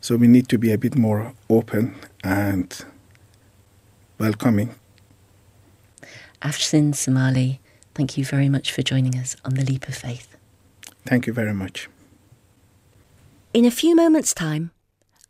so 0.00 0.16
we 0.16 0.28
need 0.28 0.48
to 0.48 0.58
be 0.58 0.72
a 0.72 0.78
bit 0.78 0.96
more 0.96 1.32
open 1.48 1.94
and 2.22 2.84
welcoming. 4.18 4.74
Afshin 6.42 6.92
Samali, 6.92 7.58
thank 7.96 8.18
you 8.18 8.24
very 8.24 8.48
much 8.50 8.70
for 8.72 8.82
joining 8.82 9.16
us 9.18 9.36
on 9.42 9.54
The 9.54 9.64
Leap 9.64 9.88
of 9.88 9.94
Faith. 9.94 10.36
Thank 11.06 11.26
you 11.26 11.32
very 11.32 11.54
much. 11.54 11.88
In 13.54 13.64
a 13.64 13.70
few 13.70 13.96
moments' 13.96 14.34
time, 14.34 14.70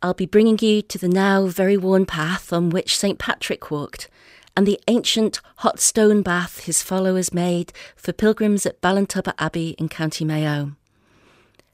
I'll 0.01 0.13
be 0.13 0.25
bringing 0.25 0.59
you 0.59 0.81
to 0.81 0.97
the 0.97 1.07
now 1.07 1.47
very 1.47 1.77
worn 1.77 2.05
path 2.05 2.51
on 2.51 2.69
which 2.69 2.97
St. 2.97 3.17
Patrick 3.17 3.71
walked 3.71 4.09
and 4.55 4.67
the 4.67 4.79
ancient 4.87 5.39
hot 5.57 5.79
stone 5.79 6.21
bath 6.21 6.65
his 6.65 6.83
followers 6.83 7.33
made 7.33 7.71
for 7.95 8.11
pilgrims 8.11 8.65
at 8.65 8.81
Ballintubber 8.81 9.33
Abbey 9.39 9.75
in 9.79 9.87
County 9.87 10.25
Mayo. 10.25 10.73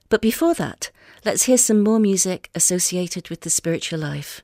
But 0.10 0.22
before 0.22 0.54
that, 0.54 0.92
let's 1.26 1.44
hear 1.44 1.58
some 1.58 1.82
more 1.82 2.00
music 2.00 2.52
associated 2.54 3.30
with 3.30 3.42
the 3.42 3.50
spiritual 3.50 4.00
life. 4.00 4.42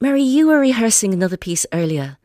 Mary, 0.00 0.22
you 0.22 0.48
were 0.48 0.58
rehearsing 0.58 1.14
another 1.14 1.38
piece 1.38 1.64
earlier. 1.72 2.18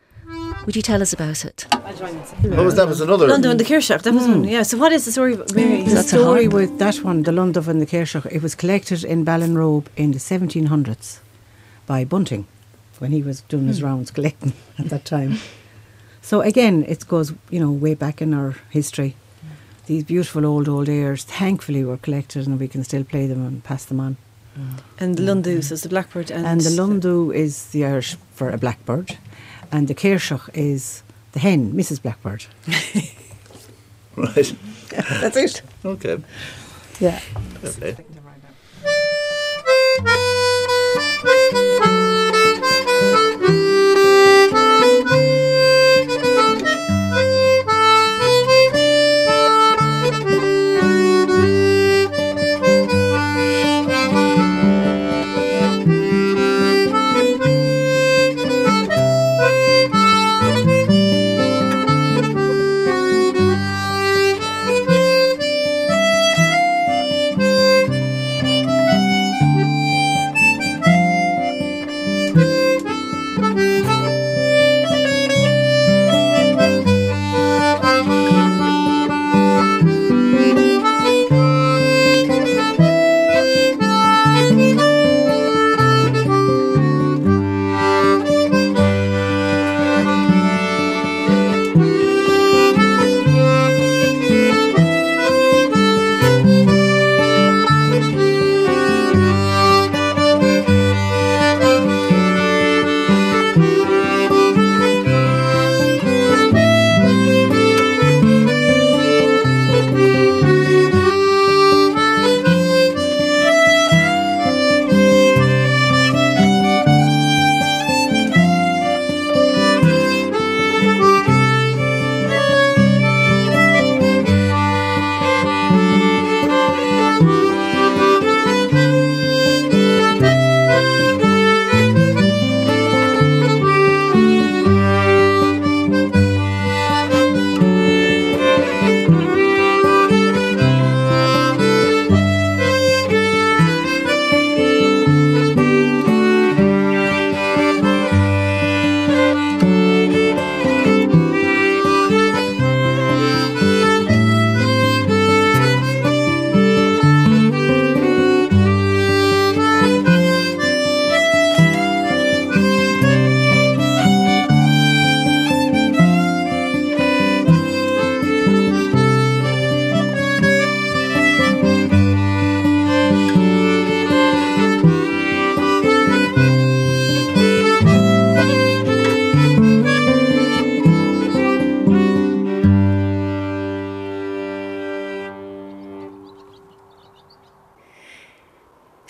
Would 0.68 0.76
you 0.76 0.82
tell 0.82 1.02
us 1.02 1.14
about 1.14 1.46
it? 1.46 1.66
What 1.72 2.66
was 2.66 2.76
that? 2.76 2.90
Was 2.90 3.00
another 3.00 3.26
London 3.30 3.52
and 3.52 3.60
the 3.60 3.64
Kirchhoff. 3.64 4.02
That 4.02 4.14
was 4.14 4.26
hmm. 4.26 4.32
one. 4.32 4.44
Yeah. 4.44 4.64
So 4.64 4.78
what 4.78 4.92
is 4.92 5.06
the 5.06 5.14
story, 5.14 5.36
about 5.36 5.50
hmm. 5.52 5.56
Mary? 5.56 5.84
The 5.84 5.96
That's 5.96 6.10
story 6.10 6.44
harp. 6.44 6.54
with 6.54 6.78
that 6.80 6.98
one, 6.98 7.24
the 7.24 7.32
Lundov 7.32 7.70
and 7.70 7.82
the 7.82 7.86
Kershaw, 7.86 8.24
it 8.30 8.42
was 8.42 8.54
collected 8.54 9.06
in 9.06 9.24
Ballinrobe 9.24 9.88
in 9.96 10.12
the 10.12 10.20
1700s 10.20 11.20
by 11.86 12.04
Bunting 12.04 12.48
when 13.00 13.14
he 13.14 13.24
was 13.24 13.42
doing 13.48 13.68
his 13.68 13.80
hmm. 13.80 13.86
rounds 13.86 14.12
collecting 14.12 14.52
at 14.78 14.90
that 14.90 15.06
time. 15.06 15.38
So 16.22 16.42
again, 16.42 16.84
it 16.86 17.08
goes, 17.08 17.34
you 17.50 17.62
know, 17.62 17.72
way 17.72 17.94
back 17.94 18.22
in 18.22 18.34
our 18.34 18.56
history. 18.70 19.16
These 19.86 20.04
beautiful 20.04 20.46
old, 20.46 20.68
old 20.68 20.90
airs, 20.90 21.24
thankfully, 21.24 21.86
were 21.86 21.96
collected 21.96 22.46
and 22.46 22.60
we 22.60 22.68
can 22.68 22.84
still 22.84 23.06
play 23.06 23.26
them 23.26 23.42
and 23.48 23.64
pass 23.64 23.86
them 23.86 24.02
on. 24.02 24.18
And 25.00 25.16
Lundus 25.18 25.72
is 25.72 25.84
the 25.84 25.90
blackbird. 25.90 26.30
And, 26.32 26.46
And 26.46 26.60
the 26.60 26.72
Lundu 26.72 27.34
is 27.34 27.68
the 27.68 27.86
Irish 27.86 28.18
for 28.34 28.50
a 28.50 28.58
blackbird, 28.58 29.18
and 29.72 29.88
the 29.88 29.94
Kershaw 29.94 30.40
is 30.54 31.04
the 31.34 31.40
hen, 31.40 31.74
Mrs. 31.74 32.02
Blackbird. 32.02 32.46
Right. 34.18 34.56
That's 34.90 35.38
it. 35.38 35.62
Okay. 35.86 36.18
Yeah. 37.00 37.22
Okay. 37.64 37.96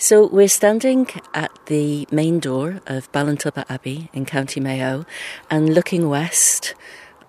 So 0.08 0.26
we're 0.26 0.48
standing 0.48 1.06
at 1.34 1.52
the 1.66 2.08
main 2.10 2.40
door 2.40 2.80
of 2.86 3.12
Ballintubber 3.12 3.66
Abbey 3.68 4.08
in 4.14 4.24
County 4.24 4.58
Mayo 4.58 5.04
and 5.50 5.74
looking 5.74 6.08
west. 6.08 6.74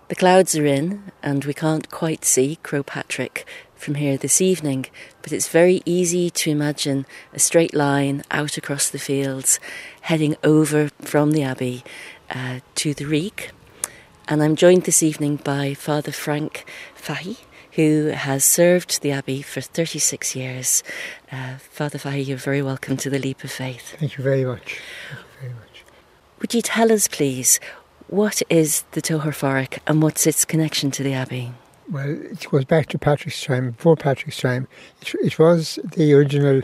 The 0.07 0.15
clouds 0.15 0.55
are 0.55 0.65
in 0.65 1.11
and 1.21 1.43
we 1.43 1.53
can't 1.53 1.91
quite 1.91 2.23
see 2.23 2.57
Croagh 2.63 2.85
Patrick 2.85 3.45
from 3.75 3.95
here 3.95 4.15
this 4.15 4.39
evening, 4.39 4.85
but 5.21 5.33
it's 5.33 5.49
very 5.49 5.81
easy 5.83 6.29
to 6.29 6.51
imagine 6.51 7.05
a 7.33 7.39
straight 7.39 7.73
line 7.73 8.23
out 8.31 8.55
across 8.55 8.89
the 8.89 8.97
fields 8.97 9.59
heading 10.03 10.37
over 10.41 10.87
from 11.01 11.31
the 11.31 11.43
Abbey 11.43 11.83
uh, 12.29 12.61
to 12.75 12.93
the 12.93 13.03
Reek. 13.03 13.51
And 14.29 14.41
I'm 14.41 14.55
joined 14.55 14.83
this 14.83 15.03
evening 15.03 15.35
by 15.35 15.73
Father 15.73 16.13
Frank 16.13 16.63
Fahey, 16.95 17.39
who 17.79 18.07
has 18.07 18.43
served 18.43 19.01
the 19.01 19.11
Abbey 19.13 19.41
for 19.41 19.61
36 19.61 20.35
years. 20.35 20.83
Uh, 21.31 21.55
Father 21.59 21.97
Fahey, 21.97 22.19
you're 22.19 22.35
very 22.35 22.61
welcome 22.61 22.97
to 22.97 23.09
the 23.09 23.17
Leap 23.17 23.41
of 23.45 23.51
Faith. 23.51 23.95
Thank 23.97 24.17
you 24.17 24.23
very 24.25 24.43
much. 24.43 24.81
Thank 25.09 25.21
you 25.21 25.39
very 25.39 25.53
much. 25.53 25.85
Would 26.41 26.53
you 26.53 26.61
tell 26.61 26.91
us, 26.91 27.07
please, 27.07 27.57
what 28.07 28.41
is 28.49 28.83
the 28.91 29.01
Tohar 29.01 29.79
and 29.87 30.03
what's 30.03 30.27
its 30.27 30.43
connection 30.43 30.91
to 30.91 31.03
the 31.03 31.13
Abbey? 31.13 31.53
Well, 31.89 32.09
it 32.09 32.45
goes 32.49 32.65
back 32.65 32.87
to 32.87 32.99
Patrick's 32.99 33.41
time, 33.41 33.71
before 33.71 33.95
Patrick's 33.95 34.41
time. 34.41 34.67
It, 35.01 35.15
it 35.23 35.39
was 35.39 35.79
the 35.95 36.11
original 36.15 36.61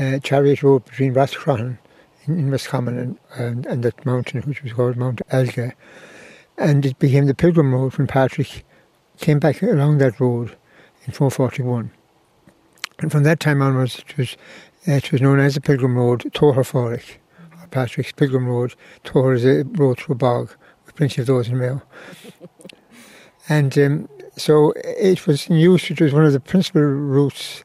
uh, 0.00 0.18
chariot 0.20 0.62
road 0.62 0.86
between 0.86 1.12
Rathcroghan 1.12 1.76
in, 2.24 2.38
in 2.38 2.50
Roscommon 2.50 2.98
and, 2.98 3.18
and, 3.34 3.66
and 3.66 3.82
that 3.82 4.06
mountain, 4.06 4.40
which 4.44 4.62
was 4.62 4.72
called 4.72 4.96
Mount 4.96 5.20
Elga. 5.28 5.74
And 6.56 6.86
it 6.86 6.98
became 6.98 7.26
the 7.26 7.34
pilgrim 7.34 7.74
road 7.74 7.98
when 7.98 8.06
Patrick 8.06 8.64
came 9.18 9.38
back 9.38 9.62
along 9.62 9.98
that 9.98 10.20
road 10.20 10.56
in 11.06 11.12
441. 11.12 11.90
And 13.00 13.12
from 13.12 13.22
that 13.22 13.40
time 13.40 13.62
onwards, 13.62 13.98
it 13.98 14.16
was, 14.16 14.36
it 14.84 15.12
was 15.12 15.20
known 15.20 15.40
as 15.40 15.54
the 15.54 15.60
pilgrim 15.60 15.96
road, 15.96 16.22
Tohar 16.34 16.64
Forric, 16.64 17.16
or 17.60 17.66
Patrick's 17.68 18.12
pilgrim 18.12 18.46
road. 18.46 18.74
Tohar 19.04 19.34
is 19.34 19.44
a 19.44 19.64
road 19.64 20.00
through 20.00 20.14
a 20.14 20.18
bog, 20.18 20.54
with 20.84 20.96
plenty 20.96 21.20
of 21.20 21.26
those 21.26 21.48
in 21.48 21.58
Mayo. 21.58 21.82
And 23.50 23.78
um, 23.78 24.08
so 24.36 24.72
it 24.76 25.26
was 25.26 25.46
in 25.46 25.56
use, 25.56 25.90
it 25.90 26.00
was 26.00 26.12
one 26.12 26.24
of 26.24 26.32
the 26.32 26.40
principal 26.40 26.82
routes 26.82 27.64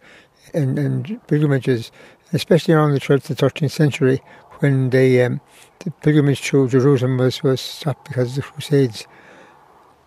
and, 0.54 0.80
and 0.80 1.20
pilgrimages, 1.28 1.92
especially 2.32 2.74
around 2.74 2.94
the 2.94 3.02
12th 3.02 3.30
and 3.30 3.38
13th 3.38 3.72
century 3.72 4.22
when 4.60 4.92
they, 4.92 5.24
um, 5.26 5.42
the 5.80 5.92
pilgrimage 5.92 6.42
to 6.44 6.70
Jerusalem 6.70 7.18
was, 7.18 7.44
was 7.44 7.60
stopped 7.60 8.08
because 8.08 8.30
of 8.30 8.36
the 8.36 8.50
Crusades. 8.50 9.06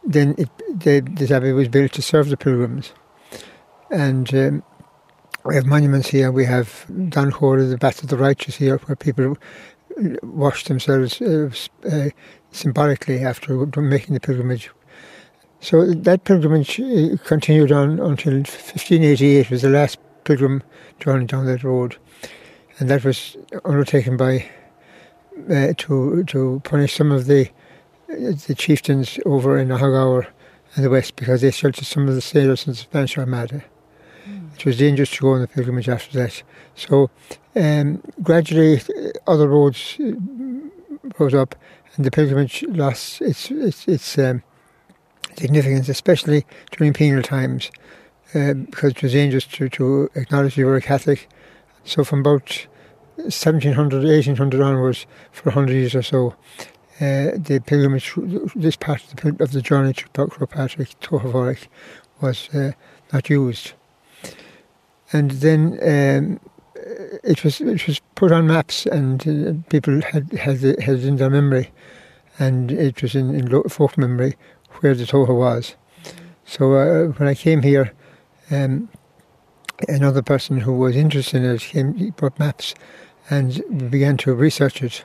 Then 0.07 0.35
it, 0.39 0.49
the, 0.81 1.01
this 1.01 1.31
abbey 1.31 1.53
was 1.53 1.69
built 1.69 1.93
to 1.93 2.03
serve 2.03 2.29
the 2.29 2.37
pilgrims. 2.37 2.93
And 3.91 4.33
um, 4.35 4.63
we 5.45 5.55
have 5.55 5.67
monuments 5.67 6.09
here. 6.09 6.31
We 6.31 6.45
have 6.45 6.87
Don 7.09 7.31
Hora, 7.31 7.65
the 7.65 7.77
Bath 7.77 8.03
of 8.03 8.09
the 8.09 8.17
Righteous 8.17 8.57
here, 8.57 8.79
where 8.79 8.97
people 8.97 9.37
wash 10.23 10.65
themselves 10.65 11.21
uh, 11.21 11.51
uh, 11.91 12.11
symbolically 12.51 13.21
after 13.21 13.67
making 13.81 14.15
the 14.15 14.21
pilgrimage. 14.21 14.71
So 15.61 15.87
that 15.87 16.25
pilgrimage 16.25 16.81
uh, 16.81 17.17
continued 17.25 17.73
on 17.73 17.99
until 17.99 18.35
1588 18.35 19.51
was 19.51 19.63
the 19.63 19.71
last 19.71 19.99
pilgrim 20.25 20.63
journey 21.01 21.27
down 21.27 21.47
that 21.47 21.65
road, 21.65 21.97
and 22.79 22.91
that 22.91 23.05
was 23.05 23.37
undertaken 23.65 24.17
by 24.17 24.49
uh, 25.51 25.73
to 25.79 26.25
to 26.25 26.61
punish 26.65 26.97
some 26.97 27.11
of 27.11 27.27
the 27.27 27.49
the 28.09 28.55
chieftains 28.57 29.19
over 29.27 29.59
in 29.59 29.69
Aghagower 29.69 30.27
in 30.77 30.83
the 30.83 30.91
west 30.91 31.17
because 31.17 31.41
they 31.41 31.51
sheltered 31.51 31.87
some 31.87 32.09
of 32.09 32.15
the 32.15 32.21
sailors 32.21 32.67
in 32.67 32.73
the 32.73 32.77
Spanish 32.77 33.19
Armada. 33.19 33.65
Mm. 34.29 34.55
It 34.55 34.65
was 34.65 34.79
dangerous 34.79 35.11
to 35.13 35.21
go 35.23 35.33
on 35.33 35.41
the 35.41 35.49
pilgrimage 35.49 35.89
after 35.89 36.19
that. 36.19 36.43
So 36.75 37.11
um, 37.55 38.03
gradually, 38.23 38.79
uh, 38.81 39.11
other 39.27 39.49
roads 39.49 39.97
uh, 40.01 40.13
rose 41.19 41.35
up, 41.35 41.55
and 41.97 42.05
the 42.05 42.11
pilgrimage 42.11 42.63
lost 42.69 43.23
its 43.23 43.51
its, 43.51 43.89
its 43.89 44.19
um, 44.19 44.43
significance, 45.37 45.89
especially 45.89 46.45
during 46.73 46.93
penal 46.93 47.23
times, 47.23 47.71
uh, 48.35 48.55
because 48.55 48.93
it 48.93 49.03
was 49.03 49.13
dangerous 49.13 49.47
to, 49.47 49.69
to 49.71 50.11
acknowledge 50.15 50.57
you 50.57 50.67
were 50.67 50.77
a 50.77 50.83
Catholic. 50.83 51.29
So 51.85 52.05
from 52.05 52.21
about 52.21 52.67
1700, 53.17 54.05
1800 54.05 54.61
onwards, 54.61 55.07
for 55.33 55.51
100 55.51 55.73
years 55.73 55.95
or 55.95 56.03
so, 56.03 56.35
uh, 57.01 57.37
the 57.37 57.63
pilgrimage, 57.67 58.13
this 58.55 58.77
part 58.77 59.03
of 59.05 59.17
the, 59.17 59.45
of 59.45 59.53
the 59.53 59.61
journey 59.61 59.93
to 59.93 60.09
Croagh-Patrick, 60.09 60.99
Tochavorich, 61.01 61.69
was 62.21 62.49
uh, 62.55 62.73
not 63.13 63.29
used. 63.29 63.73
And 65.13 65.31
then 65.33 65.79
um, 65.83 66.41
it 67.23 67.45
was 67.45 67.61
it 67.61 67.87
was 67.87 68.01
put 68.15 68.33
on 68.33 68.47
maps, 68.47 68.87
and 68.87 69.27
uh, 69.29 69.53
people 69.71 70.01
had 70.03 70.33
had 70.33 70.65
it, 70.65 70.81
had 70.83 70.97
it 70.97 71.05
in 71.05 71.17
their 71.17 71.31
memory, 71.31 71.71
and 72.39 72.73
it 72.73 73.03
was 73.03 73.15
in, 73.15 73.35
in 73.35 73.69
folk 73.69 73.97
memory 73.99 74.37
where 74.81 74.95
the 74.95 75.05
Tocha 75.05 75.35
was. 75.35 75.77
So 76.45 76.75
uh, 76.75 77.13
when 77.13 77.29
I 77.29 77.35
came 77.35 77.63
here, 77.63 77.93
um, 78.51 78.89
another 79.89 80.23
person 80.23 80.59
who 80.59 80.73
was 80.73 80.97
interested 80.97 81.43
in 81.43 81.51
it 81.51 81.61
came, 81.61 81.95
he 81.95 82.11
brought 82.11 82.39
maps, 82.39 82.75
and 83.31 83.91
began 83.91 84.17
to 84.19 84.35
research 84.35 84.83
it. 84.83 85.05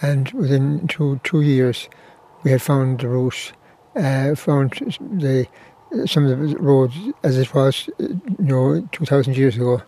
And 0.00 0.30
within 0.32 0.86
two 0.86 1.20
two 1.24 1.40
years, 1.40 1.88
we 2.44 2.50
had 2.50 2.62
found 2.62 3.00
the 3.00 3.08
route, 3.08 3.52
uh, 3.96 4.34
found 4.34 4.96
the 5.00 5.46
some 6.06 6.26
of 6.26 6.38
the 6.38 6.56
roads 6.58 6.94
as 7.22 7.36
it 7.36 7.52
was, 7.54 7.88
you 7.98 8.20
know, 8.38 8.88
two 8.92 9.04
thousand 9.04 9.36
years 9.36 9.56
ago, 9.56 9.82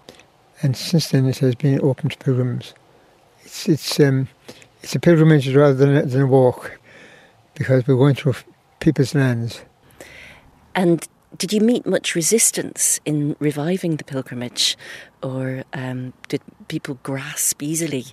and 0.62 0.76
since 0.76 1.10
then 1.10 1.26
it 1.26 1.38
has 1.38 1.54
been 1.54 1.80
open 1.80 2.10
to 2.10 2.18
pilgrims. 2.18 2.74
It's 3.44 3.68
it's 3.68 4.00
um, 4.00 4.28
it's 4.82 4.96
a 4.96 5.00
pilgrimage 5.00 5.54
rather 5.54 5.74
than 5.74 6.08
than 6.08 6.22
a 6.22 6.26
walk, 6.26 6.80
because 7.54 7.86
we're 7.86 7.96
going 7.96 8.16
through 8.16 8.34
people's 8.80 9.14
lands. 9.14 9.62
And 10.74 11.06
did 11.36 11.52
you 11.52 11.60
meet 11.60 11.86
much 11.86 12.16
resistance 12.16 12.98
in 13.04 13.36
reviving 13.38 13.96
the 13.96 14.04
pilgrimage, 14.04 14.76
or 15.22 15.62
um, 15.72 16.12
did 16.28 16.40
people 16.66 16.98
grasp 17.02 17.62
easily, 17.62 18.06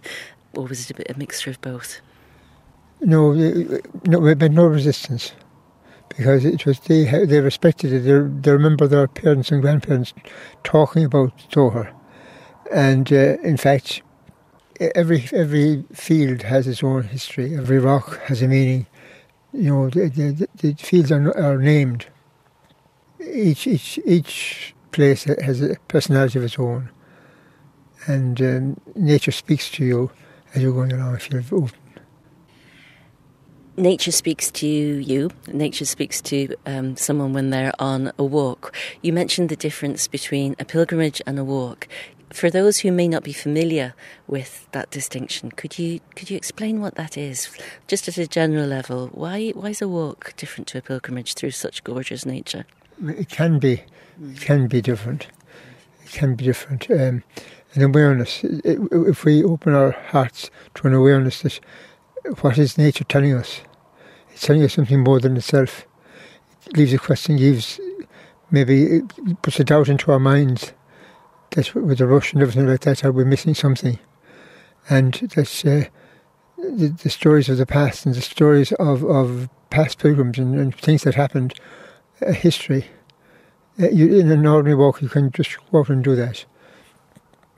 or 0.56 0.66
was 0.66 0.90
it 0.90 1.00
a, 1.00 1.12
a 1.14 1.18
mixture 1.18 1.50
of 1.50 1.62
both? 1.62 2.02
No, 3.02 3.34
no, 3.34 4.20
we 4.20 4.30
had 4.30 4.52
no 4.52 4.66
resistance 4.66 5.34
because 6.10 6.46
it 6.46 6.66
was 6.66 6.80
they 6.82 7.04
they 7.26 7.42
respected 7.42 7.94
it. 7.94 8.00
They, 8.00 8.18
they 8.42 8.52
remember 8.52 8.88
their 8.88 9.08
parents 9.08 9.52
and 9.52 9.62
grandparents 9.62 10.14
talking 10.64 11.04
about 11.06 11.38
Toher, 11.52 11.94
and 12.72 13.12
uh, 13.14 13.38
in 13.44 13.58
fact, 13.58 14.02
every 14.80 15.30
every 15.32 15.84
field 15.94 16.42
has 16.44 16.68
its 16.68 16.84
own 16.84 17.04
history. 17.04 17.56
Every 17.56 17.80
rock 17.80 18.20
has 18.24 18.42
a 18.42 18.48
meaning. 18.48 18.88
You 19.54 19.70
know, 19.70 19.90
the, 19.90 20.10
the, 20.10 20.48
the 20.56 20.74
fields 20.74 21.12
are, 21.12 21.36
are 21.38 21.58
named 21.58 22.08
each 23.26 23.68
each 23.68 24.00
each 24.06 24.76
place 24.92 25.24
has 25.24 25.62
a 25.62 25.76
personality 25.88 26.40
of 26.40 26.46
its 26.46 26.58
own, 26.58 26.90
and 28.08 28.42
um, 28.42 28.82
nature 28.96 29.32
speaks 29.32 29.70
to 29.72 29.86
you 29.86 30.12
as 30.58 30.64
you're 30.64 30.74
going 30.74 30.92
along. 30.92 31.16
If 31.16 31.32
you're 31.32 31.44
open. 31.52 31.72
Nature 33.78 34.12
speaks 34.12 34.50
to 34.52 34.68
you. 34.68 35.30
Nature 35.48 35.86
speaks 35.86 36.20
to 36.22 36.56
um, 36.66 36.98
someone 36.98 37.32
when 37.32 37.52
they're 37.52 37.74
on 37.80 38.12
a 38.18 38.24
walk. 38.24 38.76
You 39.04 39.14
mentioned 39.14 39.50
the 39.50 39.56
difference 39.56 40.08
between 40.08 40.56
a 40.58 40.66
pilgrimage 40.66 41.22
and 41.28 41.38
a 41.38 41.44
walk. 41.44 41.88
For 42.32 42.50
those 42.50 42.80
who 42.80 42.92
may 42.92 43.08
not 43.08 43.24
be 43.24 43.34
familiar 43.34 43.94
with 44.26 44.68
that 44.72 44.90
distinction, 44.90 45.52
could 45.52 45.80
you 45.80 46.02
could 46.16 46.30
you 46.30 46.36
explain 46.36 46.82
what 46.82 46.96
that 46.96 47.18
is, 47.18 47.50
just 47.88 48.08
at 48.08 48.18
a 48.18 48.28
general 48.28 48.68
level? 48.68 49.08
Why 49.14 49.52
why 49.52 49.70
is 49.70 49.82
a 49.82 49.88
walk 49.88 50.34
different 50.36 50.68
to 50.70 50.80
a 50.80 50.82
pilgrimage 50.82 51.36
through 51.36 51.52
such 51.52 51.84
gorgeous 51.84 52.26
nature? 52.26 52.66
it 53.08 53.30
can 53.30 53.60
be, 53.60 53.84
it 54.22 54.42
can 54.42 54.68
be 54.68 54.82
different. 54.82 55.28
It 56.04 56.12
can 56.12 56.36
be 56.36 56.46
different. 56.46 56.90
Um, 56.90 57.24
an 57.78 57.84
awareness. 57.84 58.42
If 58.44 59.24
we 59.24 59.44
open 59.44 59.74
our 59.74 59.92
hearts 59.92 60.50
to 60.76 60.88
an 60.88 60.94
awareness 60.94 61.42
that 61.42 61.60
what 62.42 62.58
is 62.58 62.78
nature 62.78 63.04
telling 63.04 63.34
us, 63.34 63.62
it's 64.32 64.42
telling 64.42 64.64
us 64.64 64.74
something 64.74 65.04
more 65.04 65.20
than 65.20 65.38
itself. 65.38 65.86
It 66.66 66.76
leaves 66.76 66.94
a 66.94 66.98
question, 66.98 67.38
gives 67.38 67.80
maybe 68.52 68.84
it 68.98 69.42
puts 69.42 69.60
a 69.60 69.64
doubt 69.64 69.90
into 69.90 70.12
our 70.12 70.20
minds 70.20 70.74
that 71.52 71.74
with 71.74 72.00
the 72.00 72.08
rush 72.08 72.34
and 72.34 72.42
everything 72.42 72.68
like 72.68 72.82
that, 72.82 73.06
are 73.06 73.12
we 73.12 73.24
missing 73.24 73.56
something? 73.56 74.00
And 74.90 75.14
that's 75.36 75.66
uh, 75.66 75.86
the, 76.58 76.88
the, 77.04 77.10
stories 77.10 77.50
of 77.50 77.58
the 77.58 77.66
past 77.66 78.06
and 78.06 78.16
the 78.16 78.22
stories 78.22 78.72
of, 78.74 79.04
of 79.04 79.50
past 79.70 80.00
pilgrims 80.00 80.38
and, 80.38 80.56
and 80.56 80.76
things 80.76 81.04
that 81.04 81.16
happened 81.16 81.54
a 82.22 82.34
history. 82.34 82.86
Uh, 83.80 83.90
you, 83.90 84.20
in 84.20 84.32
an 84.32 84.46
ordinary 84.46 84.76
walk, 84.76 85.02
you 85.02 85.10
can 85.10 85.32
just 85.32 85.58
walk 85.72 85.90
and 85.90 86.04
do 86.04 86.16
that. 86.16 86.46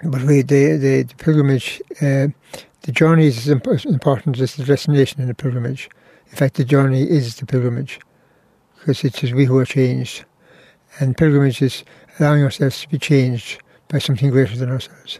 But 0.04 0.24
we, 0.24 0.42
the, 0.42 0.78
the, 0.78 1.04
the 1.04 1.16
pilgrimage, 1.18 1.82
uh, 2.02 2.28
the 2.82 2.92
journey 2.92 3.28
is 3.28 3.38
as 3.38 3.86
important 3.86 4.40
as 4.40 4.56
the 4.56 4.64
destination 4.64 5.22
in 5.22 5.28
the 5.28 5.34
pilgrimage. 5.34 5.90
In 6.30 6.36
fact, 6.38 6.56
the 6.56 6.64
journey 6.64 7.04
is 7.04 7.36
the 7.36 7.46
pilgrimage 7.46 8.00
because 8.80 9.04
it 9.04 9.24
is 9.24 9.34
we 9.34 9.46
who 9.46 9.58
are 9.58 9.66
changed. 9.66 10.26
And 11.00 11.18
pilgrimage 11.18 11.62
is 11.62 11.84
allowing 12.20 12.44
ourselves 12.44 12.82
to 12.82 12.90
be 12.90 12.98
changed 12.98 13.62
by 13.90 14.00
something 14.00 14.30
greater 14.30 14.56
than 14.56 14.70
ourselves. 14.70 15.20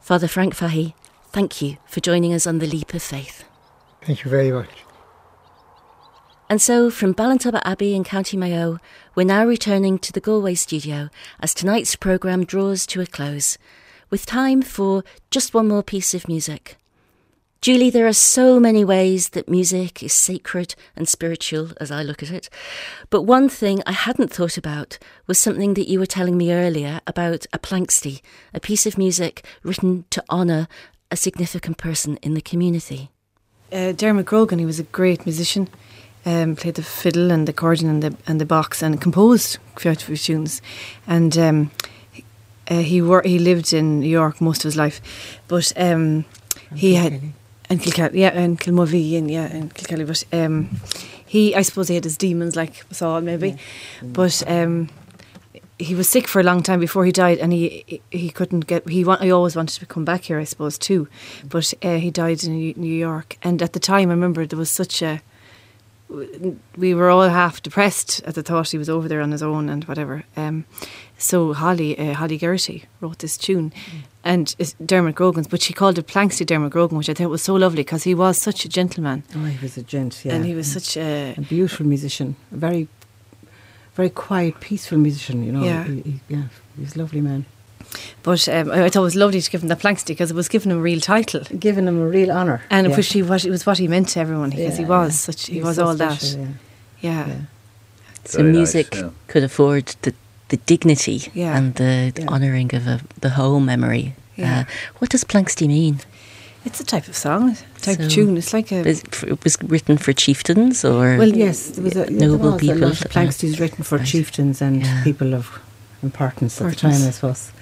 Father 0.00 0.28
Frank 0.28 0.54
Fahey, 0.54 0.94
thank 1.28 1.60
you 1.62 1.78
for 1.86 2.00
joining 2.00 2.32
us 2.32 2.46
on 2.46 2.58
the 2.58 2.66
Leap 2.66 2.94
of 2.94 3.02
Faith. 3.02 3.44
Thank 4.02 4.24
you 4.24 4.30
very 4.30 4.52
much. 4.52 4.83
And 6.48 6.60
so, 6.60 6.90
from 6.90 7.14
Ballintubber 7.14 7.62
Abbey 7.64 7.94
in 7.94 8.04
County 8.04 8.36
Mayo, 8.36 8.78
we're 9.14 9.24
now 9.24 9.46
returning 9.46 9.98
to 10.00 10.12
the 10.12 10.20
Galway 10.20 10.54
studio 10.54 11.08
as 11.40 11.54
tonight's 11.54 11.96
programme 11.96 12.44
draws 12.44 12.86
to 12.88 13.00
a 13.00 13.06
close, 13.06 13.56
with 14.10 14.26
time 14.26 14.60
for 14.60 15.04
just 15.30 15.54
one 15.54 15.68
more 15.68 15.82
piece 15.82 16.12
of 16.12 16.28
music. 16.28 16.76
Julie, 17.62 17.88
there 17.88 18.06
are 18.06 18.12
so 18.12 18.60
many 18.60 18.84
ways 18.84 19.30
that 19.30 19.48
music 19.48 20.02
is 20.02 20.12
sacred 20.12 20.74
and 20.94 21.08
spiritual 21.08 21.70
as 21.80 21.90
I 21.90 22.02
look 22.02 22.22
at 22.22 22.30
it. 22.30 22.50
But 23.08 23.22
one 23.22 23.48
thing 23.48 23.82
I 23.86 23.92
hadn't 23.92 24.30
thought 24.30 24.58
about 24.58 24.98
was 25.26 25.38
something 25.38 25.72
that 25.74 25.88
you 25.88 25.98
were 25.98 26.04
telling 26.04 26.36
me 26.36 26.52
earlier 26.52 27.00
about 27.06 27.46
a 27.54 27.58
planxty, 27.58 28.20
a 28.52 28.60
piece 28.60 28.84
of 28.84 28.98
music 28.98 29.46
written 29.62 30.04
to 30.10 30.22
honour 30.28 30.68
a 31.10 31.16
significant 31.16 31.78
person 31.78 32.18
in 32.18 32.34
the 32.34 32.42
community. 32.42 33.08
Uh, 33.72 33.92
Dermot 33.92 34.26
Grogan, 34.26 34.58
he 34.58 34.66
was 34.66 34.78
a 34.78 34.84
great 34.84 35.24
musician 35.24 35.70
um, 36.26 36.56
played 36.56 36.74
the 36.74 36.82
fiddle 36.82 37.30
and 37.30 37.46
the 37.46 37.52
accordion 37.52 37.90
and 37.90 38.02
the 38.02 38.16
and 38.26 38.40
the 38.40 38.46
box 38.46 38.82
and 38.82 39.00
composed 39.00 39.58
quite 39.74 40.02
a 40.02 40.04
few 40.04 40.16
tunes, 40.16 40.62
and 41.06 41.36
um, 41.38 41.70
uh, 42.68 42.80
he 42.80 43.02
wor- 43.02 43.22
he 43.22 43.38
lived 43.38 43.72
in 43.72 44.00
New 44.00 44.08
York 44.08 44.40
most 44.40 44.64
of 44.64 44.68
his 44.68 44.76
life, 44.76 45.00
but 45.48 45.72
um, 45.76 46.24
he 46.74 46.94
had 46.94 47.20
and 47.70 47.80
Kilkelly, 47.80 48.18
yeah, 48.18 48.28
and 48.28 48.60
Kilmovee, 48.60 49.16
and 49.16 49.30
yeah, 49.30 49.46
and 49.46 49.74
Kilkelly, 49.74 50.06
but 50.06 50.24
um, 50.38 50.70
he, 51.24 51.54
I 51.54 51.62
suppose, 51.62 51.88
he 51.88 51.94
had 51.94 52.04
his 52.04 52.16
demons 52.16 52.56
like 52.56 52.84
us 52.90 53.02
all, 53.02 53.20
maybe, 53.20 53.50
yeah. 53.50 53.56
but 54.02 54.42
um, 54.46 54.90
he 55.78 55.94
was 55.94 56.08
sick 56.08 56.28
for 56.28 56.40
a 56.40 56.44
long 56.44 56.62
time 56.62 56.80
before 56.80 57.04
he 57.04 57.12
died, 57.12 57.38
and 57.38 57.52
he 57.52 58.02
he 58.10 58.30
couldn't 58.30 58.66
get. 58.66 58.88
He 58.88 59.04
want, 59.04 59.22
he 59.22 59.30
always 59.30 59.56
wanted 59.56 59.78
to 59.80 59.86
come 59.86 60.04
back 60.04 60.24
here, 60.24 60.38
I 60.38 60.44
suppose, 60.44 60.78
too, 60.78 61.08
but 61.48 61.72
uh, 61.82 61.96
he 61.96 62.10
died 62.10 62.44
in 62.44 62.74
New 62.76 62.94
York, 62.94 63.36
and 63.42 63.62
at 63.62 63.72
the 63.72 63.80
time, 63.80 64.10
I 64.10 64.12
remember 64.14 64.46
there 64.46 64.58
was 64.58 64.70
such 64.70 65.02
a 65.02 65.22
we 66.76 66.94
were 66.94 67.10
all 67.10 67.28
half 67.28 67.62
depressed 67.62 68.22
at 68.24 68.34
the 68.34 68.42
thought 68.42 68.70
he 68.70 68.78
was 68.78 68.88
over 68.88 69.08
there 69.08 69.20
on 69.20 69.32
his 69.32 69.42
own 69.42 69.68
and 69.68 69.84
whatever. 69.84 70.24
Um, 70.36 70.64
so 71.18 71.52
Holly 71.52 71.98
uh, 71.98 72.14
Holly 72.14 72.38
Geraghty 72.38 72.84
wrote 73.00 73.18
this 73.18 73.36
tune, 73.36 73.70
mm. 73.70 73.98
and 74.24 74.54
it's 74.58 74.74
Dermot 74.84 75.14
Grogan's, 75.14 75.48
but 75.48 75.62
she 75.62 75.72
called 75.72 75.98
it 75.98 76.06
Planxty 76.06 76.44
Dermot 76.44 76.72
Grogan, 76.72 76.98
which 76.98 77.08
I 77.08 77.14
thought 77.14 77.30
was 77.30 77.42
so 77.42 77.54
lovely 77.54 77.82
because 77.82 78.04
he 78.04 78.14
was 78.14 78.38
such 78.38 78.64
a 78.64 78.68
gentleman. 78.68 79.22
Oh, 79.34 79.44
he 79.44 79.58
was 79.62 79.76
a 79.76 79.82
gent, 79.82 80.24
yeah, 80.24 80.34
and 80.34 80.44
he 80.44 80.54
was 80.54 80.70
such 80.70 80.96
a, 80.96 81.34
a 81.36 81.40
beautiful 81.40 81.86
musician, 81.86 82.36
a 82.52 82.56
very, 82.56 82.88
very 83.94 84.10
quiet, 84.10 84.60
peaceful 84.60 84.98
musician. 84.98 85.44
You 85.44 85.52
know, 85.52 85.64
yeah, 85.64 85.84
he, 85.84 86.00
he, 86.02 86.20
yeah, 86.28 86.44
he's 86.76 86.96
a 86.96 86.98
lovely 86.98 87.20
man. 87.20 87.46
But 88.22 88.48
um, 88.48 88.70
I 88.70 88.88
thought 88.88 89.00
it 89.00 89.10
was 89.12 89.16
lovely 89.16 89.40
to 89.40 89.50
give 89.50 89.62
him 89.62 89.68
the 89.68 89.76
Planxty 89.76 90.08
because 90.08 90.30
it 90.30 90.34
was 90.36 90.48
giving 90.48 90.72
him 90.72 90.78
a 90.78 90.80
real 90.80 91.00
title, 91.00 91.42
giving 91.58 91.86
him 91.86 92.00
a 92.00 92.06
real 92.06 92.30
honour, 92.30 92.62
and 92.70 92.86
yeah. 92.86 92.92
it, 92.92 93.28
was, 93.28 93.44
it 93.44 93.50
was 93.50 93.66
what 93.66 93.78
he 93.78 93.88
meant 93.88 94.08
to 94.10 94.20
everyone 94.20 94.50
because 94.50 94.78
yeah, 94.78 94.84
he 94.84 94.90
was 94.90 95.12
yeah. 95.12 95.32
such 95.32 95.46
he, 95.46 95.54
he 95.54 95.60
was, 95.60 95.78
was, 95.78 95.78
all 95.78 95.94
special, 95.94 96.44
that. 96.44 96.52
Yeah. 97.00 97.34
So 98.24 98.42
music 98.42 98.94
nice, 98.94 99.10
could 99.28 99.44
afford 99.44 99.94
the 100.02 100.14
the 100.48 100.56
dignity 100.58 101.30
Yeah. 101.34 101.56
and 101.56 101.74
the 101.74 102.12
Yeah. 102.16 102.26
honouring 102.28 102.74
of 102.74 102.86
a, 102.86 103.00
the 103.20 103.30
whole 103.30 103.60
memory. 103.60 104.14
Yeah. 104.36 104.60
Uh, 104.60 104.64
what 104.98 105.10
does 105.10 105.24
Planxty 105.24 105.66
mean? 105.66 106.00
It's 106.64 106.80
a 106.80 106.84
type 106.84 107.08
of 107.08 107.16
song, 107.16 107.56
type 107.82 107.98
So- 107.98 108.04
of 108.04 108.10
tune. 108.10 108.36
It's 108.38 108.52
like 108.54 108.72
a. 108.72 108.86
Is 108.86 109.02
it, 109.02 109.44
was 109.44 109.58
written 109.62 109.98
for 109.98 110.12
chieftains 110.14 110.84
or 110.84 111.16
Well, 111.18 111.28
yes, 111.36 111.70
there 111.70 111.84
was 111.84 111.96
a, 111.96 112.10
Noble 112.10 112.38
there 112.38 112.52
was 112.52 112.60
people 112.60 112.76
a 112.76 112.86
lot 112.86 112.92
of 112.92 112.98
that- 113.00 113.12
Planxties 113.12 113.60
written 113.60 113.84
for 113.84 113.98
Right. 113.98 114.06
chieftains 114.06 114.62
and 114.62 114.80
Yeah. 114.80 115.04
people 115.04 115.34
of 115.34 115.50
importance 116.04 116.60
at 116.60 116.64
the 116.64 116.68
Importance. 116.70 116.98
time, 117.00 117.08
I 117.08 117.10
suppose. 117.12 117.52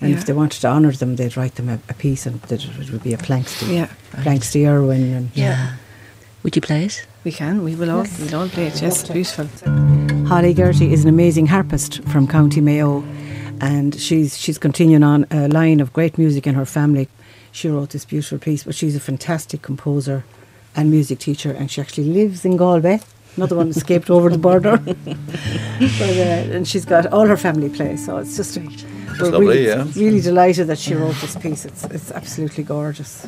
And 0.00 0.10
Yeah. 0.10 0.16
if 0.18 0.24
they 0.26 0.32
wanted 0.32 0.60
to 0.62 0.68
honour 0.68 0.92
them, 0.92 1.16
they'd 1.16 1.36
write 1.36 1.54
them 1.54 1.68
a, 1.68 1.78
a 1.88 1.94
piece 1.94 2.26
and 2.26 2.40
that 2.42 2.64
it 2.64 2.90
would 2.90 3.02
be 3.02 3.14
a 3.14 3.18
Planxty. 3.18 3.72
yeah, 3.74 3.88
Planxty 4.24 4.66
Irwin 4.66 5.12
and 5.14 5.30
yeah. 5.34 5.76
Would 6.42 6.56
you 6.56 6.62
play 6.62 6.84
it? 6.86 7.06
we 7.24 7.32
can. 7.32 7.62
We 7.64 7.74
will 7.76 7.90
all. 7.90 8.06
We'll 8.18 8.34
all 8.34 8.48
play 8.48 8.66
it. 8.68 8.80
Yes, 8.82 9.06
beautiful. 9.08 9.46
Holly 10.26 10.54
Geraghty 10.54 10.92
is 10.92 11.02
an 11.04 11.08
amazing 11.08 11.46
harpist 11.48 12.02
from 12.04 12.26
County 12.26 12.60
Mayo, 12.62 13.04
and 13.60 13.94
she's 14.00 14.38
she's 14.38 14.58
continuing 14.58 15.02
on 15.02 15.26
a 15.30 15.48
line 15.48 15.80
of 15.80 15.92
great 15.92 16.16
music 16.18 16.46
in 16.46 16.54
her 16.54 16.64
family. 16.66 17.08
She 17.52 17.68
wrote 17.68 17.90
this 17.90 18.04
beautiful 18.06 18.38
piece, 18.38 18.64
but 18.64 18.74
she's 18.74 18.96
a 18.96 19.00
fantastic 19.00 19.60
composer 19.60 20.24
and 20.76 20.90
music 20.90 21.18
teacher, 21.18 21.50
and 21.52 21.70
she 21.70 21.80
actually 21.80 22.04
lives 22.08 22.44
in 22.44 22.56
Galway. 22.56 23.00
Another 23.36 23.56
one 23.56 23.68
escaped 23.68 24.10
over 24.10 24.28
the 24.28 24.38
border, 24.38 24.76
but, 24.84 24.92
uh, 26.00 26.54
and 26.54 26.66
she's 26.66 26.84
got 26.84 27.06
all 27.06 27.26
her 27.26 27.36
family 27.36 27.68
play. 27.68 27.96
So 27.96 28.18
it's 28.18 28.36
just 28.36 28.56
a, 28.56 28.60
we're 28.60 29.30
lovely, 29.30 29.46
really, 29.46 29.66
yeah. 29.66 29.86
really 29.96 30.20
delighted 30.20 30.66
that 30.66 30.78
she 30.78 30.94
wrote 30.94 31.14
this 31.20 31.36
piece. 31.36 31.64
It's 31.64 31.84
it's 31.84 32.10
absolutely 32.10 32.64
gorgeous. 32.64 33.26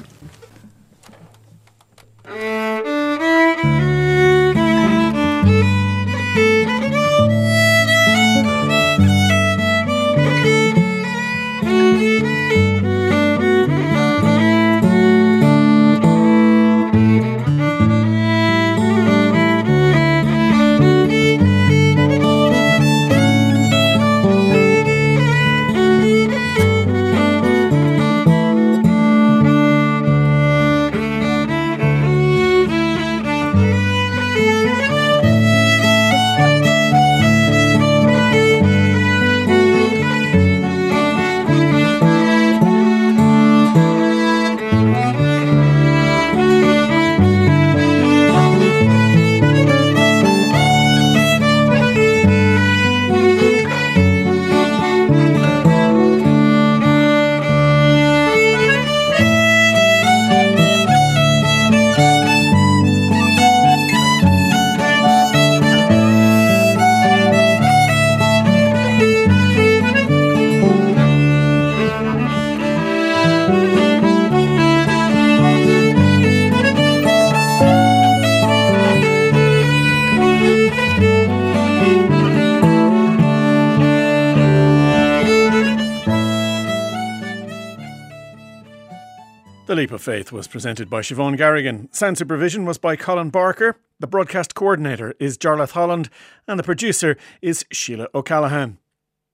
Faith 90.03 90.33
was 90.33 90.49
presented 90.49 90.91
by 90.91 91.01
Siobhan 91.01 91.37
Garrigan. 91.37 91.89
Sound 91.93 92.19
supervision 92.19 92.65
was 92.65 92.77
by 92.77 92.97
Colin 92.97 93.31
Barker. 93.31 93.77
The 94.01 94.09
broadcast 94.09 94.53
coordinator 94.53 95.15
is 95.21 95.39
Jarlath 95.39 95.71
Holland. 95.71 96.11
And 96.49 96.59
the 96.59 96.65
producer 96.65 97.17
is 97.41 97.65
Sheila 97.71 98.09
O'Callaghan. 98.13 98.79